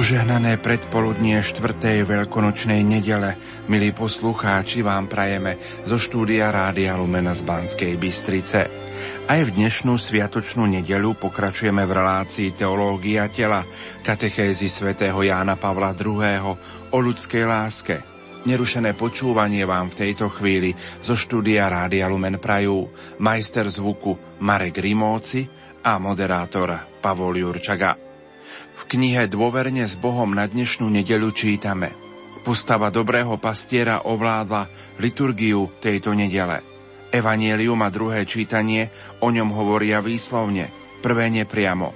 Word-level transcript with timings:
Požehnané 0.00 0.56
predpoludnie 0.56 1.36
4. 1.44 1.76
veľkonočnej 2.08 2.80
nedele, 2.80 3.36
milí 3.68 3.92
poslucháči, 3.92 4.80
vám 4.80 5.12
prajeme 5.12 5.60
zo 5.84 6.00
štúdia 6.00 6.48
Rádia 6.48 6.96
Lumena 6.96 7.36
z 7.36 7.44
Banskej 7.44 8.00
Bystrice. 8.00 8.64
Aj 9.28 9.40
v 9.44 9.52
dnešnú 9.52 10.00
sviatočnú 10.00 10.64
nedelu 10.64 11.12
pokračujeme 11.20 11.84
v 11.84 11.92
relácii 11.92 12.56
Teológia 12.56 13.28
tela, 13.28 13.60
katechézy 14.00 14.72
svätého 14.72 15.20
Jána 15.20 15.60
Pavla 15.60 15.92
II. 15.92 16.56
o 16.88 16.96
ľudskej 16.96 17.44
láske. 17.44 18.00
Nerušené 18.48 18.96
počúvanie 18.96 19.68
vám 19.68 19.92
v 19.92 20.00
tejto 20.00 20.32
chvíli 20.32 20.72
zo 21.04 21.12
štúdia 21.12 21.68
Rádia 21.68 22.08
Lumen 22.08 22.40
Prajú 22.40 22.88
majster 23.20 23.68
zvuku 23.68 24.40
Marek 24.40 24.80
Rimóci 24.80 25.44
a 25.84 26.00
moderátor 26.00 26.88
Pavol 27.04 27.36
Jurčaga 27.36 28.09
knihe 28.90 29.30
Dôverne 29.30 29.86
s 29.86 29.94
Bohom 29.94 30.34
na 30.34 30.50
dnešnú 30.50 30.90
nedeľu 30.90 31.30
čítame. 31.30 31.94
Postava 32.42 32.90
dobrého 32.90 33.38
pastiera 33.38 34.02
ovládla 34.02 34.66
liturgiu 34.98 35.70
tejto 35.78 36.10
nedele. 36.10 36.58
Evangelium 37.14 37.78
a 37.86 37.88
druhé 37.94 38.26
čítanie 38.26 38.90
o 39.22 39.30
ňom 39.30 39.54
hovoria 39.54 40.02
výslovne, 40.02 40.74
prvé 41.06 41.30
nepriamo. 41.30 41.94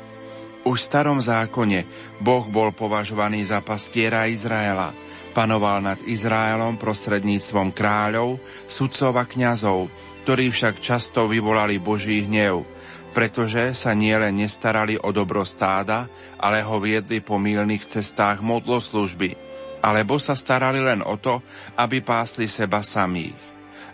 Už 0.62 0.78
v 0.78 0.86
starom 0.86 1.18
zákone 1.18 1.82
Boh 2.22 2.46
bol 2.46 2.70
považovaný 2.70 3.42
za 3.42 3.58
pastiera 3.58 4.30
Izraela. 4.30 4.94
Panoval 5.34 5.82
nad 5.82 5.98
Izraelom 6.06 6.78
prostredníctvom 6.78 7.74
kráľov, 7.74 8.38
sudcov 8.70 9.19
a 9.19 9.26
kňazov, 9.26 9.91
ktorí 10.22 10.47
však 10.54 10.78
často 10.78 11.26
vyvolali 11.26 11.82
Boží 11.82 12.22
hnev– 12.22 12.62
pretože 13.14 13.78
sa 13.78 13.94
nielen 13.94 14.42
nestarali 14.42 14.98
o 14.98 15.14
dobro 15.14 15.46
stáda, 15.46 16.10
ale 16.34 16.66
ho 16.66 16.82
viedli 16.82 17.22
po 17.22 17.38
mýlnych 17.38 17.86
cestách 17.86 18.42
modloslužby, 18.42 19.38
alebo 19.78 20.18
sa 20.18 20.34
starali 20.34 20.82
len 20.82 20.98
o 20.98 21.14
to, 21.14 21.38
aby 21.78 22.02
pásli 22.02 22.50
seba 22.50 22.82
samých. 22.82 23.38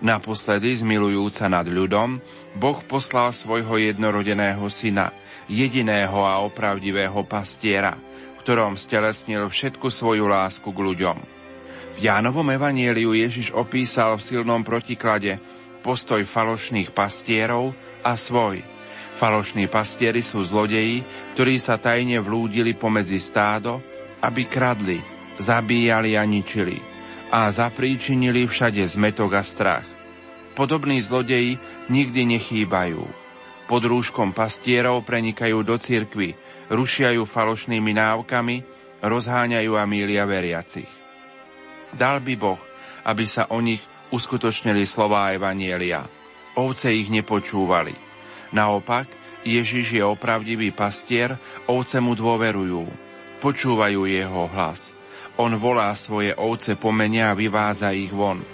Naposledy, 0.01 0.81
zmilujúca 0.81 1.53
nad 1.53 1.69
ľudom, 1.69 2.25
Boh 2.57 2.81
poslal 2.89 3.37
svojho 3.37 3.77
jednorodeného 3.77 4.65
syna, 4.73 5.13
jediného 5.45 6.25
a 6.25 6.41
opravdivého 6.41 7.21
pastiera, 7.29 8.01
ktorom 8.41 8.81
stelesnil 8.81 9.45
všetku 9.45 9.93
svoju 9.93 10.25
lásku 10.25 10.65
k 10.65 10.81
ľuďom. 10.81 11.19
V 12.01 12.09
Jánovom 12.09 12.49
evanieliu 12.49 13.13
Ježiš 13.13 13.53
opísal 13.53 14.17
v 14.17 14.25
silnom 14.25 14.65
protiklade 14.65 15.37
postoj 15.85 16.25
falošných 16.25 16.97
pastierov 16.97 17.77
a 18.01 18.17
svoj– 18.17 18.65
Falošní 19.21 19.69
pastieri 19.69 20.25
sú 20.25 20.41
zlodeji, 20.41 21.05
ktorí 21.37 21.61
sa 21.61 21.77
tajne 21.77 22.25
vlúdili 22.25 22.73
pomedzi 22.73 23.21
stádo, 23.21 23.85
aby 24.25 24.49
kradli, 24.49 24.97
zabíjali 25.37 26.17
a 26.17 26.25
ničili 26.25 26.81
a 27.29 27.53
zapríčinili 27.53 28.49
všade 28.49 28.81
zmetok 28.81 29.37
a 29.37 29.45
strach. 29.45 29.85
Podobní 30.57 31.05
zlodeji 31.05 31.61
nikdy 31.93 32.33
nechýbajú. 32.41 33.05
Pod 33.69 33.83
rúškom 33.85 34.33
pastierov 34.33 35.05
prenikajú 35.05 35.69
do 35.69 35.77
cirkvy, 35.77 36.35
rušiajú 36.73 37.23
falošnými 37.29 37.93
návkami, 37.93 38.65
rozháňajú 39.05 39.73
a 39.77 39.85
mília 39.85 40.25
veriacich. 40.25 40.89
Dal 41.93 42.25
by 42.25 42.35
Boh, 42.41 42.61
aby 43.05 43.29
sa 43.29 43.53
o 43.53 43.61
nich 43.61 43.85
uskutočnili 44.11 44.89
slová 44.89 45.37
Evanielia. 45.37 46.09
Ovce 46.57 46.89
ich 46.89 47.13
nepočúvali. 47.13 48.10
Naopak, 48.51 49.07
Ježiš 49.47 49.97
je 49.97 50.05
opravdivý 50.05 50.75
pastier, 50.75 51.39
ovce 51.65 51.97
mu 52.03 52.13
dôverujú, 52.13 52.85
počúvajú 53.41 54.05
jeho 54.05 54.45
hlas. 54.53 54.93
On 55.41 55.49
volá 55.57 55.89
svoje 55.97 56.37
ovce 56.37 56.77
po 56.77 56.93
mene 56.93 57.25
a 57.25 57.33
vyvádza 57.33 57.97
ich 57.97 58.13
von. 58.13 58.45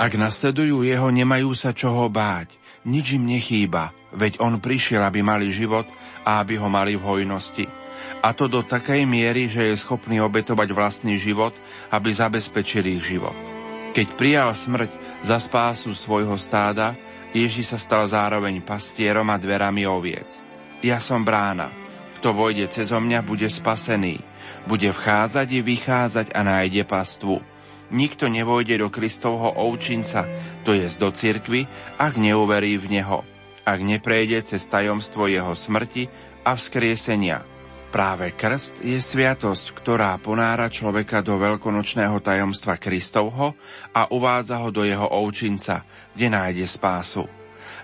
Ak 0.00 0.18
nasledujú 0.18 0.82
jeho, 0.82 1.12
nemajú 1.12 1.54
sa 1.54 1.70
čoho 1.70 2.10
báť, 2.10 2.50
nič 2.82 3.14
im 3.14 3.28
nechýba, 3.28 3.94
veď 4.10 4.42
on 4.42 4.58
prišiel, 4.58 5.04
aby 5.06 5.22
mali 5.22 5.54
život 5.54 5.86
a 6.26 6.42
aby 6.42 6.58
ho 6.58 6.66
mali 6.66 6.98
v 6.98 7.06
hojnosti. 7.06 7.66
A 8.22 8.34
to 8.34 8.50
do 8.50 8.66
takej 8.66 9.06
miery, 9.06 9.46
že 9.46 9.70
je 9.70 9.78
schopný 9.78 10.18
obetovať 10.18 10.68
vlastný 10.74 11.22
život, 11.22 11.54
aby 11.94 12.10
zabezpečil 12.10 12.82
ich 12.98 13.02
život. 13.06 13.34
Keď 13.92 14.06
prijal 14.18 14.50
smrť 14.50 14.90
za 15.22 15.38
spásu 15.38 15.94
svojho 15.94 16.34
stáda, 16.34 16.98
Ježiš 17.32 17.72
sa 17.72 17.78
stal 17.80 18.04
zároveň 18.04 18.60
pastierom 18.60 19.24
a 19.32 19.40
dverami 19.40 19.88
oviec. 19.88 20.28
Ja 20.84 21.00
som 21.00 21.24
brána. 21.24 21.72
Kto 22.20 22.36
vojde 22.36 22.68
cez 22.68 22.92
mňa, 22.92 23.24
bude 23.24 23.48
spasený. 23.48 24.20
Bude 24.68 24.92
vchádzať 24.92 25.48
i 25.56 25.60
vychádzať 25.64 26.26
a 26.36 26.40
nájde 26.44 26.84
pastvu. 26.84 27.40
Nikto 27.92 28.28
nevojde 28.28 28.80
do 28.80 28.88
Kristovho 28.88 29.52
ovčinca, 29.52 30.24
to 30.64 30.72
je 30.72 30.88
do 30.96 31.12
cirkvy, 31.12 31.68
ak 32.00 32.16
neuverí 32.16 32.80
v 32.80 32.88
Neho, 32.88 33.20
ak 33.68 33.84
neprejde 33.84 34.48
cez 34.48 34.64
tajomstvo 34.64 35.28
Jeho 35.28 35.52
smrti 35.52 36.08
a 36.40 36.56
vzkriesenia. 36.56 37.51
Práve 37.92 38.32
krst 38.32 38.80
je 38.80 38.96
sviatosť, 38.96 39.76
ktorá 39.76 40.16
ponára 40.16 40.72
človeka 40.72 41.20
do 41.20 41.36
veľkonočného 41.36 42.24
tajomstva 42.24 42.80
Kristovho 42.80 43.52
a 43.92 44.08
uvádza 44.08 44.64
ho 44.64 44.72
do 44.72 44.80
jeho 44.80 45.04
ovčinca, 45.04 45.84
kde 46.16 46.32
nájde 46.32 46.64
spásu. 46.64 47.28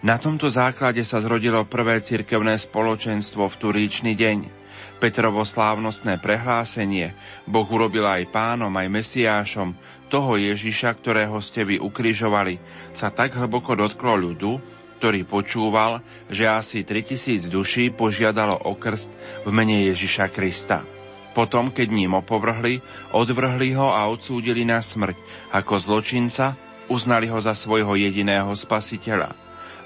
Na 0.00 0.16
tomto 0.16 0.48
základe 0.48 1.04
sa 1.04 1.20
zrodilo 1.20 1.60
prvé 1.68 2.00
cirkevné 2.00 2.56
spoločenstvo 2.56 3.52
v 3.52 3.58
Turíčny 3.60 4.16
deň. 4.16 4.48
Petrovo 4.96 5.44
slávnostné 5.44 6.16
prehlásenie 6.24 7.12
Boh 7.44 7.68
urobil 7.68 8.08
aj 8.08 8.32
pánom, 8.32 8.72
aj 8.80 8.88
Mesiášom, 8.88 9.76
toho 10.08 10.40
Ježiša, 10.40 10.88
ktorého 10.96 11.36
ste 11.44 11.68
vy 11.68 11.76
ukrižovali, 11.84 12.56
sa 12.96 13.12
tak 13.12 13.36
hlboko 13.36 13.76
dotklo 13.76 14.16
ľudu, 14.16 14.77
ktorý 14.98 15.22
počúval, 15.22 16.02
že 16.26 16.50
asi 16.50 16.82
3000 16.82 17.46
duší 17.46 17.94
požiadalo 17.94 18.66
o 18.66 18.74
krst 18.74 19.08
v 19.46 19.50
mene 19.54 19.86
Ježiša 19.94 20.34
Krista. 20.34 20.82
Potom, 21.38 21.70
keď 21.70 21.88
ním 21.94 22.18
opovrhli, 22.18 22.82
odvrhli 23.14 23.78
ho 23.78 23.94
a 23.94 24.10
odsúdili 24.10 24.66
na 24.66 24.82
smrť. 24.82 25.14
Ako 25.54 25.78
zločinca 25.78 26.58
uznali 26.90 27.30
ho 27.30 27.38
za 27.38 27.54
svojho 27.54 27.94
jediného 27.94 28.50
spasiteľa. 28.58 29.30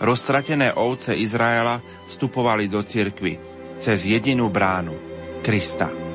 Roztratené 0.00 0.72
ovce 0.74 1.12
Izraela 1.12 1.78
vstupovali 2.08 2.72
do 2.72 2.80
cirkvy 2.80 3.36
cez 3.76 4.08
jedinú 4.08 4.48
bránu 4.48 4.96
Krista. 5.44 6.11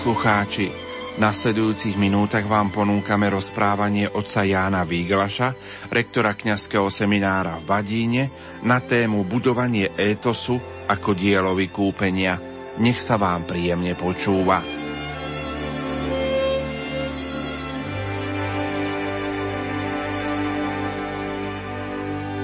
Poslucháči, 0.00 0.72
v 1.12 1.18
nasledujúcich 1.20 1.92
minútach 2.00 2.48
vám 2.48 2.72
ponúkame 2.72 3.28
rozprávanie 3.28 4.08
otca 4.08 4.48
Jána 4.48 4.80
Výglaša, 4.88 5.52
rektora 5.92 6.32
kňazského 6.32 6.88
seminára 6.88 7.60
v 7.60 7.68
Badíne, 7.68 8.24
na 8.64 8.80
tému 8.80 9.28
budovanie 9.28 9.92
étosu 10.00 10.56
ako 10.88 11.12
dielo 11.12 11.52
vykúpenia. 11.52 12.40
Nech 12.80 12.96
sa 12.96 13.20
vám 13.20 13.44
príjemne 13.44 13.92
počúva. 13.92 14.79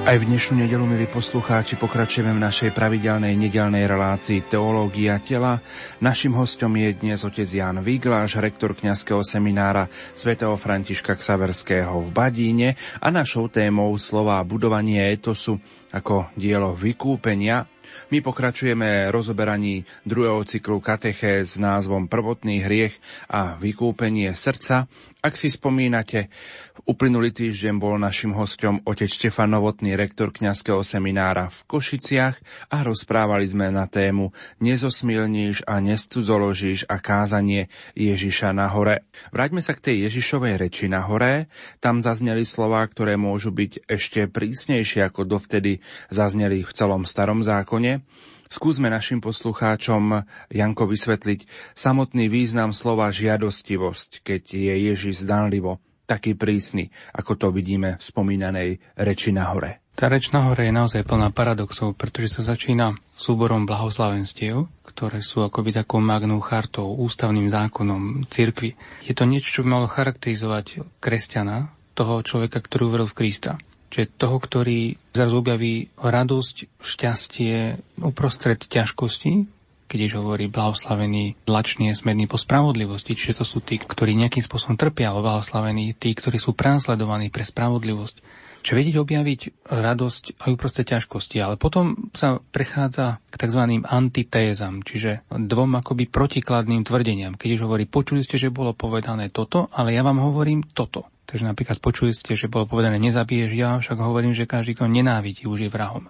Aj 0.07 0.23
v 0.23 0.31
dnešnú 0.31 0.63
nedelu, 0.63 0.87
milí 0.87 1.11
poslucháči, 1.11 1.75
pokračujeme 1.83 2.31
v 2.31 2.39
našej 2.39 2.71
pravidelnej 2.71 3.35
nedelnej 3.35 3.91
relácii 3.91 4.47
Teológia 4.47 5.19
tela. 5.19 5.59
Našim 5.99 6.31
hostom 6.31 6.79
je 6.79 6.95
dnes 6.95 7.27
otec 7.27 7.43
Jan 7.51 7.83
Vigláš, 7.83 8.39
rektor 8.39 8.79
kňazského 8.79 9.27
seminára 9.27 9.91
svätého 10.15 10.55
Františka 10.55 11.19
Ksaverského 11.19 12.07
v 12.07 12.15
Badíne 12.15 12.79
a 13.03 13.11
našou 13.11 13.51
témou 13.51 13.91
slova 13.99 14.39
budovanie 14.47 15.03
etosu 15.11 15.59
ako 15.91 16.31
dielo 16.39 16.79
vykúpenia 16.79 17.67
my 18.11 18.19
pokračujeme 18.23 19.11
rozoberaní 19.11 19.83
druhého 20.07 20.43
cyklu 20.47 20.79
kateché 20.83 21.43
s 21.43 21.59
názvom 21.59 22.07
Prvotný 22.11 22.63
hriech 22.63 22.95
a 23.31 23.59
vykúpenie 23.59 24.31
srdca. 24.35 24.87
Ak 25.27 25.35
si 25.35 25.51
spomínate, 25.51 26.31
v 26.79 26.95
uplynulý 26.95 27.35
týždeň 27.35 27.83
bol 27.83 27.99
našim 27.99 28.31
hostom 28.31 28.79
otec 28.87 29.11
Štefan 29.11 29.59
Novotný, 29.59 29.99
rektor 29.99 30.31
kňazského 30.31 30.87
seminára 30.87 31.51
v 31.51 31.67
Košiciach 31.67 32.39
a 32.71 32.87
rozprávali 32.87 33.43
sme 33.43 33.75
na 33.75 33.91
tému 33.91 34.31
Nezosmilníš 34.63 35.67
a 35.67 35.83
nestudzoložíš 35.83 36.87
a 36.87 37.03
kázanie 37.03 37.67
Ježiša 37.99 38.55
na 38.55 38.71
hore. 38.71 39.03
Vráťme 39.35 39.67
sa 39.67 39.75
k 39.75 39.91
tej 39.91 40.07
Ježišovej 40.07 40.63
reči 40.63 40.87
na 40.87 41.03
hore. 41.03 41.51
Tam 41.83 42.07
zazneli 42.07 42.47
slová, 42.47 42.87
ktoré 42.87 43.19
môžu 43.19 43.51
byť 43.51 43.83
ešte 43.91 44.31
prísnejšie 44.31 45.11
ako 45.11 45.27
dovtedy 45.27 45.83
zazneli 46.07 46.63
v 46.63 46.71
celom 46.71 47.03
starom 47.03 47.43
zákone. 47.43 48.07
Skúsme 48.47 48.87
našim 48.87 49.19
poslucháčom, 49.19 50.23
Janko, 50.51 50.87
vysvetliť 50.87 51.51
samotný 51.75 52.31
význam 52.31 52.71
slova 52.71 53.11
žiadostivosť, 53.11 54.23
keď 54.23 54.43
je 54.55 54.75
Ježiš 54.93 55.27
zdanlivo 55.27 55.83
taký 56.07 56.39
prísny, 56.39 56.95
ako 57.11 57.33
to 57.35 57.47
vidíme 57.51 57.99
v 57.99 58.03
spomínanej 58.03 58.69
reči 58.95 59.35
na 59.35 59.51
hore. 59.51 59.83
Tá 59.97 60.13
reč 60.13 60.29
na 60.29 60.45
hore 60.45 60.69
je 60.69 60.77
naozaj 60.77 61.09
plná 61.09 61.33
paradoxov, 61.33 61.97
pretože 61.97 62.39
sa 62.39 62.53
začína 62.53 62.95
súborom 63.17 63.65
blahoslavenstiev, 63.65 64.69
ktoré 64.85 65.25
sú 65.25 65.41
akoby 65.43 65.73
takou 65.73 66.05
magnou 66.05 66.39
chartou, 66.45 66.93
ústavným 67.01 67.49
zákonom 67.49 68.29
cirkvi. 68.29 68.77
Je 69.09 69.17
to 69.17 69.25
niečo, 69.25 69.51
čo 69.51 69.61
by 69.65 69.69
malo 69.73 69.87
charakterizovať 69.89 71.01
kresťana, 71.01 71.73
toho 71.97 72.21
človeka, 72.21 72.61
ktorý 72.61 72.93
uveril 72.93 73.09
v 73.09 73.17
Krista. 73.25 73.57
Čiže 73.91 74.19
toho, 74.19 74.37
ktorý 74.43 74.99
zrazu 75.15 75.41
objaví 75.41 75.89
radosť, 75.97 76.57
šťastie 76.83 77.55
uprostred 78.03 78.61
ťažkosti, 78.61 79.47
keď 79.87 79.99
už 80.11 80.13
hovorí 80.19 80.51
blahoslavený, 80.51 81.47
lačný 81.47 81.95
je 81.95 82.03
smedný 82.03 82.27
po 82.27 82.37
spravodlivosti, 82.37 83.15
čiže 83.15 83.43
to 83.43 83.45
sú 83.47 83.63
tí, 83.63 83.79
ktorí 83.79 84.19
nejakým 84.19 84.43
spôsobom 84.43 84.75
trpia, 84.75 85.15
o 85.15 85.23
blahoslavení, 85.23 85.95
tí, 85.95 86.11
ktorí 86.11 86.43
sú 86.43 86.59
prenasledovaní 86.59 87.31
pre 87.31 87.47
spravodlivosť. 87.47 88.19
Čiže 88.67 88.79
vedieť 88.83 88.97
objaviť 88.99 89.41
radosť 89.71 90.43
aj 90.43 90.51
uprostred 90.51 90.91
ťažkosti, 90.91 91.39
ale 91.39 91.55
potom 91.55 92.11
sa 92.11 92.43
prechádza 92.51 93.23
k 93.31 93.35
tzv. 93.47 93.63
antitézam, 93.87 94.83
čiže 94.83 95.23
dvom 95.31 95.79
akoby 95.79 96.11
protikladným 96.11 96.83
tvrdeniam. 96.83 97.39
Keď 97.39 97.63
hovorí, 97.63 97.87
počuli 97.87 98.27
ste, 98.27 98.43
že 98.43 98.51
bolo 98.51 98.75
povedané 98.75 99.31
toto, 99.31 99.71
ale 99.71 99.95
ja 99.95 100.03
vám 100.03 100.19
hovorím 100.19 100.67
toto. 100.67 101.07
Takže 101.27 101.45
napríklad 101.45 101.83
počuli 101.83 102.15
ste, 102.15 102.39
že 102.39 102.47
bolo 102.47 102.71
povedané 102.71 103.03
nezabiješ, 103.03 103.51
ja 103.59 103.75
však 103.83 103.99
hovorím, 103.99 104.33
že 104.33 104.47
každý, 104.47 104.79
kto 104.79 104.87
nenávidí, 104.87 105.45
už 105.51 105.67
je 105.67 105.71
vrahom. 105.71 106.07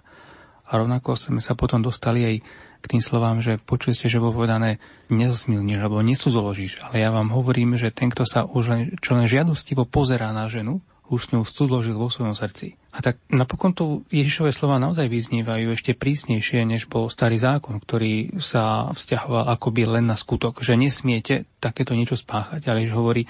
A 0.67 0.71
rovnako 0.77 1.17
sme 1.17 1.41
sa 1.41 1.57
potom 1.57 1.81
dostali 1.81 2.21
aj 2.21 2.35
k 2.77 2.85
tým 2.85 3.01
slovám, 3.01 3.41
že 3.41 3.57
počuli 3.57 3.97
ste, 3.97 4.11
že 4.11 4.21
bolo 4.21 4.37
povedané 4.37 4.77
nezosmilníš 5.09 5.79
alebo 5.81 6.05
nesúzoložíš, 6.05 6.85
ale 6.85 7.01
ja 7.01 7.09
vám 7.09 7.33
hovorím, 7.33 7.79
že 7.79 7.89
ten, 7.89 8.13
kto 8.13 8.27
sa 8.27 8.45
už 8.45 8.63
len, 8.69 8.81
čo 9.01 9.17
len 9.17 9.25
žiadostivo 9.25 9.89
pozerá 9.89 10.29
na 10.35 10.45
ženu, 10.45 10.83
už 11.07 11.19
s 11.23 11.31
ňou 11.31 11.43
súdložil 11.47 11.95
vo 11.95 12.11
svojom 12.11 12.35
srdci. 12.35 12.75
A 12.91 12.99
tak 12.99 13.23
napokon 13.31 13.71
tu 13.71 14.03
Ježišové 14.11 14.51
slova 14.51 14.75
naozaj 14.75 15.07
vyznievajú 15.07 15.71
ešte 15.71 15.95
prísnejšie, 15.95 16.67
než 16.67 16.91
bol 16.91 17.07
starý 17.07 17.39
zákon, 17.39 17.79
ktorý 17.79 18.35
sa 18.43 18.91
vzťahoval 18.91 19.47
akoby 19.55 19.87
len 19.87 20.05
na 20.11 20.19
skutok, 20.19 20.59
že 20.59 20.75
nesmiete 20.75 21.47
takéto 21.63 21.95
niečo 21.95 22.19
spáchať, 22.19 22.67
ale 22.67 22.83
Ježiš 22.83 22.97
hovorí, 22.99 23.23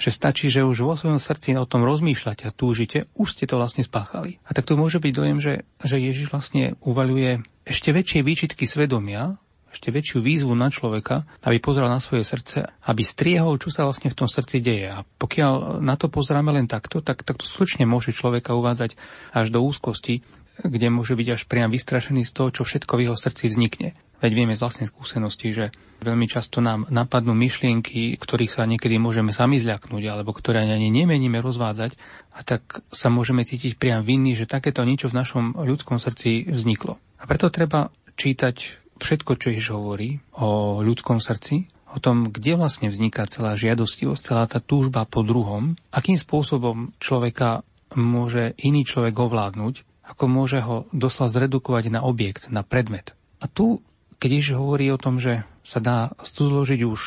že 0.00 0.10
stačí, 0.10 0.48
že 0.48 0.64
už 0.64 0.80
vo 0.80 0.96
svojom 0.96 1.20
srdci 1.20 1.52
o 1.60 1.68
tom 1.68 1.84
rozmýšľate 1.84 2.48
a 2.48 2.56
túžite, 2.56 3.04
už 3.12 3.36
ste 3.36 3.44
to 3.44 3.60
vlastne 3.60 3.84
spáchali. 3.84 4.40
A 4.48 4.56
tak 4.56 4.64
to 4.64 4.80
môže 4.80 4.96
byť 4.96 5.12
dojem, 5.12 5.38
že, 5.38 5.68
že 5.84 6.00
Ježiš 6.00 6.32
vlastne 6.32 6.80
uvaľuje 6.80 7.44
ešte 7.68 7.92
väčšie 7.92 8.24
výčitky 8.24 8.64
svedomia 8.64 9.36
ešte 9.70 9.94
väčšiu 9.94 10.18
výzvu 10.18 10.52
na 10.58 10.66
človeka, 10.66 11.22
aby 11.46 11.62
pozeral 11.62 11.94
na 11.94 12.02
svoje 12.02 12.26
srdce, 12.26 12.66
aby 12.90 13.06
striehol, 13.06 13.54
čo 13.56 13.70
sa 13.70 13.86
vlastne 13.86 14.10
v 14.10 14.18
tom 14.18 14.26
srdci 14.26 14.58
deje. 14.58 14.90
A 14.90 15.06
pokiaľ 15.06 15.78
na 15.78 15.94
to 15.94 16.10
pozeráme 16.10 16.50
len 16.50 16.66
takto, 16.66 16.98
tak, 16.98 17.22
tak 17.22 17.38
to 17.38 17.46
skutočne 17.46 17.86
môže 17.86 18.10
človeka 18.10 18.58
uvádzať 18.58 18.98
až 19.30 19.46
do 19.54 19.62
úzkosti, 19.62 20.26
kde 20.60 20.92
môže 20.92 21.14
byť 21.14 21.28
až 21.30 21.42
priam 21.46 21.70
vystrašený 21.70 22.26
z 22.26 22.34
toho, 22.34 22.48
čo 22.50 22.62
všetko 22.66 22.92
v 22.98 23.02
jeho 23.08 23.16
srdci 23.16 23.48
vznikne. 23.48 23.94
Veď 24.20 24.32
vieme 24.36 24.52
z 24.52 24.60
vlastnej 24.60 24.88
skúsenosti, 24.88 25.48
že 25.56 25.64
veľmi 26.04 26.28
často 26.28 26.60
nám 26.60 26.84
napadnú 26.92 27.32
myšlienky, 27.32 28.20
ktorých 28.20 28.52
sa 28.52 28.68
niekedy 28.68 29.00
môžeme 29.00 29.32
sami 29.32 29.56
zľaknúť, 29.56 30.04
alebo 30.12 30.36
ktoré 30.36 30.60
ani 30.64 30.92
nemeníme 30.92 31.40
rozvádzať, 31.40 31.96
a 32.36 32.40
tak 32.44 32.84
sa 32.92 33.08
môžeme 33.08 33.48
cítiť 33.48 33.80
priam 33.80 34.04
vinný, 34.04 34.36
že 34.36 34.44
takéto 34.44 34.84
niečo 34.84 35.08
v 35.08 35.18
našom 35.18 35.44
ľudskom 35.56 35.96
srdci 35.96 36.52
vzniklo. 36.52 37.00
A 37.20 37.24
preto 37.24 37.48
treba 37.48 37.88
čítať 38.20 38.56
všetko, 39.00 39.40
čo 39.40 39.46
Ježiš 39.56 39.72
hovorí 39.72 40.20
o 40.36 40.84
ľudskom 40.84 41.16
srdci, 41.16 41.72
o 41.90 41.98
tom, 41.98 42.28
kde 42.28 42.54
vlastne 42.54 42.92
vzniká 42.92 43.26
celá 43.26 43.56
žiadostivosť, 43.56 44.20
celá 44.20 44.44
tá 44.46 44.60
túžba 44.62 45.08
po 45.08 45.24
druhom, 45.24 45.74
akým 45.90 46.20
spôsobom 46.20 46.92
človeka 47.02 47.66
môže 47.96 48.54
iný 48.62 48.86
človek 48.86 49.16
ovládnuť, 49.16 50.06
ako 50.06 50.24
môže 50.30 50.62
ho 50.62 50.86
doslova 50.94 51.30
zredukovať 51.30 51.90
na 51.90 52.00
objekt, 52.06 52.46
na 52.50 52.62
predmet. 52.62 53.14
A 53.42 53.50
tu, 53.50 53.82
keď 54.20 54.30
Ježiš 54.36 54.60
hovorí 54.60 54.92
o 54.92 55.00
tom, 55.00 55.16
že 55.16 55.48
sa 55.64 55.80
dá 55.80 56.12
zložiť 56.20 56.80
už 56.84 57.00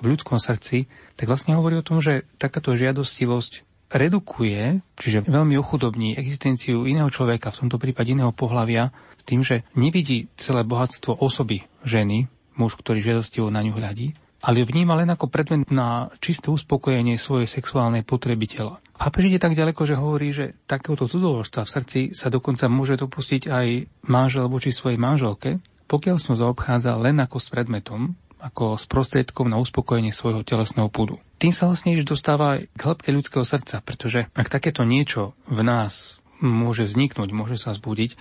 v 0.00 0.04
ľudskom 0.04 0.40
srdci, 0.40 0.88
tak 1.14 1.28
vlastne 1.28 1.54
hovorí 1.54 1.76
o 1.76 1.86
tom, 1.86 2.00
že 2.00 2.24
takáto 2.40 2.72
žiadostivosť 2.72 3.64
redukuje, 3.92 4.82
čiže 4.98 5.28
veľmi 5.30 5.54
ochudobní 5.60 6.18
existenciu 6.18 6.88
iného 6.88 7.06
človeka, 7.06 7.54
v 7.54 7.68
tomto 7.68 7.78
prípade 7.78 8.10
iného 8.10 8.34
pohľavia, 8.34 8.90
tým, 9.26 9.42
že 9.42 9.66
nevidí 9.74 10.30
celé 10.38 10.62
bohatstvo 10.62 11.18
osoby 11.18 11.66
ženy, 11.82 12.30
muž, 12.56 12.78
ktorý 12.78 13.02
žiadostivo 13.02 13.50
na 13.50 13.62
ňu 13.62 13.74
hľadí, 13.76 14.14
ale 14.42 14.62
ju 14.62 14.66
vníma 14.70 14.94
len 14.94 15.10
ako 15.10 15.26
predmet 15.26 15.66
na 15.68 16.08
čisté 16.22 16.50
uspokojenie 16.50 17.18
svojej 17.18 17.50
sexuálnej 17.50 18.06
potreby 18.06 18.46
tela. 18.46 18.78
Pápež 18.96 19.28
ide 19.28 19.42
tak 19.42 19.58
ďaleko, 19.58 19.82
že 19.84 19.98
hovorí, 19.98 20.32
že 20.32 20.56
takéhoto 20.64 21.04
cudzoložstva 21.10 21.66
v 21.66 21.72
srdci 21.74 22.00
sa 22.16 22.32
dokonca 22.32 22.64
môže 22.70 22.96
dopustiť 22.96 23.42
aj 23.50 23.66
manžel 24.08 24.48
voči 24.48 24.72
svojej 24.72 24.96
manželke, 24.96 25.60
pokiaľ 25.86 26.16
som 26.18 26.34
zaobchádza 26.38 26.94
len 26.98 27.18
ako 27.22 27.38
s 27.38 27.48
predmetom, 27.50 28.14
ako 28.36 28.76
s 28.76 28.84
prostriedkom 28.84 29.48
na 29.48 29.56
uspokojenie 29.58 30.12
svojho 30.12 30.44
telesného 30.44 30.92
púdu. 30.92 31.18
Tým 31.40 31.56
sa 31.56 31.66
vlastne 31.66 31.96
už 31.96 32.04
dostáva 32.04 32.60
aj 32.60 32.68
k 32.76 32.80
hĺbke 32.84 33.08
ľudského 33.10 33.44
srdca, 33.44 33.80
pretože 33.80 34.28
ak 34.36 34.52
takéto 34.52 34.84
niečo 34.84 35.32
v 35.48 35.64
nás 35.64 36.20
môže 36.38 36.84
vzniknúť, 36.84 37.32
môže 37.32 37.56
sa 37.56 37.72
zbudiť, 37.72 38.14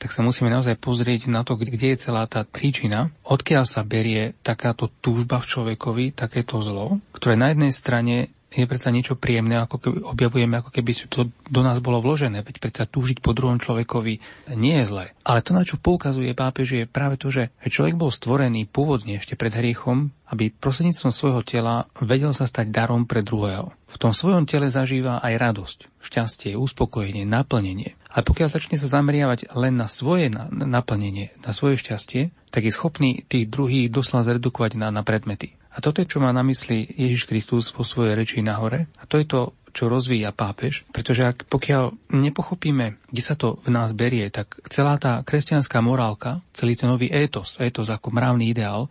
tak 0.00 0.16
sa 0.16 0.24
musíme 0.24 0.48
naozaj 0.48 0.80
pozrieť 0.80 1.28
na 1.28 1.44
to, 1.44 1.60
kde 1.60 1.92
je 1.92 2.08
celá 2.08 2.24
tá 2.24 2.48
príčina, 2.48 3.12
odkiaľ 3.20 3.68
sa 3.68 3.84
berie 3.84 4.32
takáto 4.40 4.88
túžba 4.88 5.36
v 5.44 5.48
človekovi, 5.52 6.04
takéto 6.16 6.64
zlo, 6.64 7.04
ktoré 7.12 7.36
na 7.36 7.52
jednej 7.52 7.68
strane 7.68 8.32
je 8.50 8.66
predsa 8.66 8.90
niečo 8.90 9.14
príjemné, 9.14 9.62
ako 9.62 9.78
keby 9.78 9.98
objavujeme, 10.02 10.54
ako 10.58 10.70
keby 10.74 10.90
to 11.06 11.30
do 11.30 11.60
nás 11.62 11.78
bolo 11.78 12.02
vložené. 12.02 12.42
Veď 12.42 12.58
predsa 12.58 12.82
túžiť 12.82 13.22
po 13.22 13.30
druhom 13.30 13.62
človekovi 13.62 14.14
nie 14.58 14.74
je 14.82 14.84
zlé. 14.90 15.14
Ale 15.22 15.46
to, 15.46 15.54
na 15.54 15.62
čo 15.62 15.78
poukazuje 15.78 16.34
pápež, 16.34 16.82
je 16.82 16.84
práve 16.90 17.14
to, 17.14 17.30
že 17.30 17.54
človek 17.62 17.94
bol 17.94 18.10
stvorený 18.10 18.66
pôvodne 18.66 19.22
ešte 19.22 19.38
pred 19.38 19.54
hriechom, 19.54 20.10
aby 20.34 20.50
prostredníctvom 20.50 21.14
svojho 21.14 21.42
tela 21.46 21.86
vedel 22.02 22.34
sa 22.34 22.46
stať 22.46 22.74
darom 22.74 23.06
pre 23.06 23.22
druhého. 23.22 23.70
V 23.90 23.96
tom 23.98 24.14
svojom 24.14 24.46
tele 24.46 24.70
zažíva 24.70 25.22
aj 25.22 25.34
radosť, 25.38 25.78
šťastie, 26.02 26.54
uspokojenie, 26.54 27.26
naplnenie. 27.26 27.98
Ale 28.10 28.26
pokiaľ 28.26 28.48
začne 28.50 28.74
sa 28.78 28.90
zameriavať 28.90 29.54
len 29.54 29.78
na 29.78 29.86
svoje 29.86 30.30
naplnenie, 30.50 31.34
na 31.42 31.54
svoje 31.54 31.78
šťastie, 31.78 32.34
tak 32.50 32.66
je 32.66 32.74
schopný 32.74 33.22
tých 33.30 33.46
druhých 33.46 33.90
doslova 33.90 34.26
zredukovať 34.26 34.78
na, 34.78 34.90
na 34.90 35.02
predmety. 35.06 35.54
A 35.70 35.78
toto 35.78 36.02
je, 36.02 36.10
čo 36.10 36.18
má 36.18 36.34
na 36.34 36.42
mysli 36.42 36.82
Ježiš 36.82 37.30
Kristus 37.30 37.70
vo 37.70 37.86
svojej 37.86 38.18
reči 38.18 38.42
nahore. 38.42 38.90
A 38.98 39.06
to 39.06 39.22
je 39.22 39.26
to, 39.26 39.54
čo 39.70 39.86
rozvíja 39.86 40.34
pápež, 40.34 40.82
pretože 40.90 41.22
ak 41.22 41.46
pokiaľ 41.46 42.10
nepochopíme, 42.10 42.98
kde 43.06 43.22
sa 43.22 43.38
to 43.38 43.62
v 43.62 43.70
nás 43.70 43.94
berie, 43.94 44.26
tak 44.34 44.58
celá 44.66 44.98
tá 44.98 45.22
kresťanská 45.22 45.78
morálka, 45.78 46.42
celý 46.50 46.74
ten 46.74 46.90
nový 46.90 47.06
étos, 47.06 47.62
étos 47.62 47.86
ako 47.86 48.10
mravný 48.10 48.50
ideál, 48.50 48.90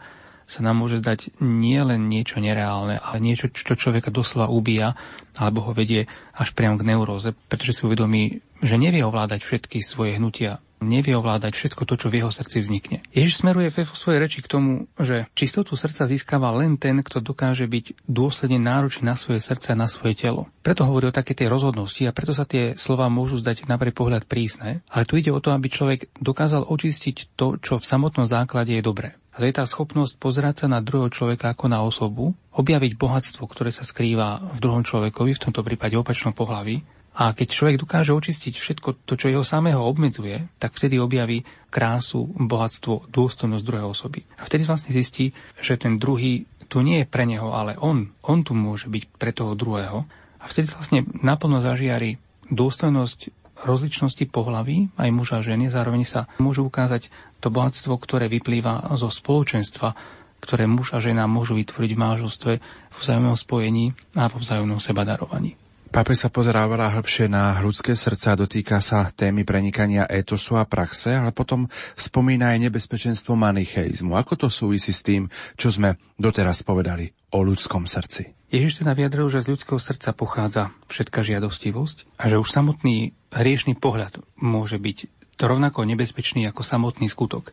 sa 0.50 0.66
nám 0.66 0.82
môže 0.82 0.98
zdať 1.04 1.38
nie 1.46 1.78
len 1.78 2.10
niečo 2.10 2.42
nereálne, 2.42 2.98
ale 2.98 3.22
niečo, 3.22 3.54
čo 3.54 3.78
človeka 3.78 4.10
doslova 4.10 4.50
ubíja, 4.50 4.98
alebo 5.38 5.62
ho 5.62 5.78
vedie 5.78 6.10
až 6.34 6.58
priam 6.58 6.74
k 6.80 6.90
neuróze, 6.90 7.38
pretože 7.52 7.78
si 7.78 7.86
uvedomí, 7.86 8.42
že 8.64 8.82
nevie 8.82 9.06
ovládať 9.06 9.46
všetky 9.46 9.86
svoje 9.86 10.18
hnutia, 10.18 10.58
nevie 10.80 11.16
ovládať 11.16 11.56
všetko 11.56 11.84
to, 11.86 11.96
čo 12.00 12.08
v 12.12 12.24
jeho 12.24 12.32
srdci 12.32 12.64
vznikne. 12.64 12.98
Ježiš 13.12 13.44
smeruje 13.44 13.72
vo 13.72 13.96
svojej 13.96 14.20
reči 14.20 14.40
k 14.44 14.52
tomu, 14.52 14.72
že 15.00 15.28
čistotu 15.36 15.76
srdca 15.76 16.08
získava 16.08 16.52
len 16.56 16.80
ten, 16.80 17.00
kto 17.04 17.24
dokáže 17.24 17.68
byť 17.68 18.08
dôsledne 18.08 18.60
náročný 18.60 19.08
na 19.08 19.16
svoje 19.20 19.44
srdce 19.44 19.76
a 19.76 19.80
na 19.80 19.88
svoje 19.88 20.16
telo. 20.18 20.48
Preto 20.64 20.88
hovorí 20.88 21.12
o 21.12 21.16
také 21.16 21.36
tej 21.36 21.52
rozhodnosti 21.52 22.02
a 22.08 22.16
preto 22.16 22.32
sa 22.36 22.48
tie 22.48 22.76
slova 22.76 23.08
môžu 23.12 23.40
zdať 23.40 23.68
na 23.68 23.80
prvý 23.80 23.96
pohľad 23.96 24.26
prísne, 24.26 24.82
ale 24.90 25.08
tu 25.08 25.20
ide 25.20 25.32
o 25.32 25.44
to, 25.44 25.52
aby 25.52 25.68
človek 25.72 26.12
dokázal 26.20 26.68
očistiť 26.68 27.36
to, 27.36 27.60
čo 27.60 27.80
v 27.80 27.88
samotnom 27.88 28.28
základe 28.28 28.74
je 28.76 28.84
dobré. 28.84 29.16
A 29.30 29.46
to 29.46 29.48
je 29.48 29.56
tá 29.56 29.64
schopnosť 29.64 30.20
pozerať 30.20 30.66
sa 30.66 30.68
na 30.68 30.84
druhého 30.84 31.08
človeka 31.08 31.56
ako 31.56 31.66
na 31.72 31.80
osobu, 31.80 32.36
objaviť 32.52 33.00
bohatstvo, 33.00 33.48
ktoré 33.48 33.72
sa 33.72 33.88
skrýva 33.88 34.42
v 34.52 34.60
druhom 34.60 34.84
človekovi, 34.84 35.32
v 35.32 35.44
tomto 35.48 35.64
prípade 35.64 35.96
opačnom 35.96 36.36
pohlaví, 36.36 36.84
a 37.20 37.36
keď 37.36 37.48
človek 37.52 37.76
dokáže 37.84 38.16
očistiť 38.16 38.56
všetko 38.56 39.04
to, 39.04 39.20
čo 39.20 39.28
jeho 39.28 39.44
samého 39.44 39.84
obmedzuje, 39.84 40.48
tak 40.56 40.72
vtedy 40.72 40.96
objaví 40.96 41.44
krásu, 41.68 42.32
bohatstvo, 42.32 43.12
dôstojnosť 43.12 43.64
druhej 43.68 43.92
osoby. 43.92 44.24
A 44.40 44.48
vtedy 44.48 44.64
vlastne 44.64 44.96
zistí, 44.96 45.36
že 45.60 45.76
ten 45.76 46.00
druhý 46.00 46.48
tu 46.72 46.80
nie 46.80 47.04
je 47.04 47.12
pre 47.12 47.28
neho, 47.28 47.52
ale 47.52 47.76
on. 47.76 48.16
On 48.24 48.40
tu 48.40 48.56
môže 48.56 48.88
byť 48.88 49.20
pre 49.20 49.36
toho 49.36 49.52
druhého. 49.52 50.08
A 50.40 50.46
vtedy 50.48 50.72
vlastne 50.72 51.04
naplno 51.20 51.60
zažiari 51.60 52.16
dôstojnosť 52.48 53.36
rozličnosti 53.68 54.24
pohlaví, 54.32 54.88
aj 54.96 55.10
muža 55.12 55.44
a 55.44 55.46
ženy, 55.46 55.68
zároveň 55.68 56.08
sa 56.08 56.32
môžu 56.40 56.64
ukázať 56.72 57.12
to 57.44 57.52
bohatstvo, 57.52 58.00
ktoré 58.00 58.32
vyplýva 58.32 58.96
zo 58.96 59.12
spoločenstva, 59.12 59.92
ktoré 60.40 60.72
muž 60.72 60.96
a 60.96 61.04
žena 61.04 61.28
môžu 61.28 61.60
vytvoriť 61.60 61.92
v 61.92 62.00
manželstve 62.00 62.54
v 62.64 62.96
vzájomnom 62.96 63.36
spojení 63.36 63.92
a 64.16 64.32
vo 64.32 64.40
vzájomnom 64.40 64.80
sebadarovaní. 64.80 65.59
Pápež 65.90 66.22
sa 66.22 66.30
pozerá 66.30 66.70
veľa 66.70 66.94
hĺbšie 66.94 67.34
na 67.34 67.58
ľudské 67.66 67.98
srdca, 67.98 68.38
dotýka 68.38 68.78
sa 68.78 69.10
témy 69.10 69.42
prenikania 69.42 70.06
etosu 70.06 70.54
a 70.54 70.62
praxe, 70.62 71.18
ale 71.18 71.34
potom 71.34 71.66
spomína 71.98 72.54
aj 72.54 72.70
nebezpečenstvo 72.70 73.34
manicheizmu. 73.34 74.14
Ako 74.14 74.38
to 74.38 74.48
súvisí 74.54 74.94
s 74.94 75.02
tým, 75.02 75.34
čo 75.58 75.74
sme 75.74 75.98
doteraz 76.22 76.62
povedali 76.62 77.10
o 77.34 77.42
ľudskom 77.42 77.90
srdci? 77.90 78.38
Ježiš 78.54 78.86
teda 78.86 78.94
vyjadril, 78.94 79.34
že 79.34 79.42
z 79.42 79.50
ľudského 79.50 79.82
srdca 79.82 80.14
pochádza 80.14 80.64
všetká 80.94 81.26
žiadostivosť 81.26 82.22
a 82.22 82.30
že 82.30 82.38
už 82.38 82.54
samotný 82.54 83.18
hriešný 83.34 83.74
pohľad 83.74 84.22
môže 84.38 84.78
byť 84.78 85.10
rovnako 85.42 85.90
nebezpečný 85.90 86.46
ako 86.54 86.62
samotný 86.62 87.10
skutok. 87.10 87.50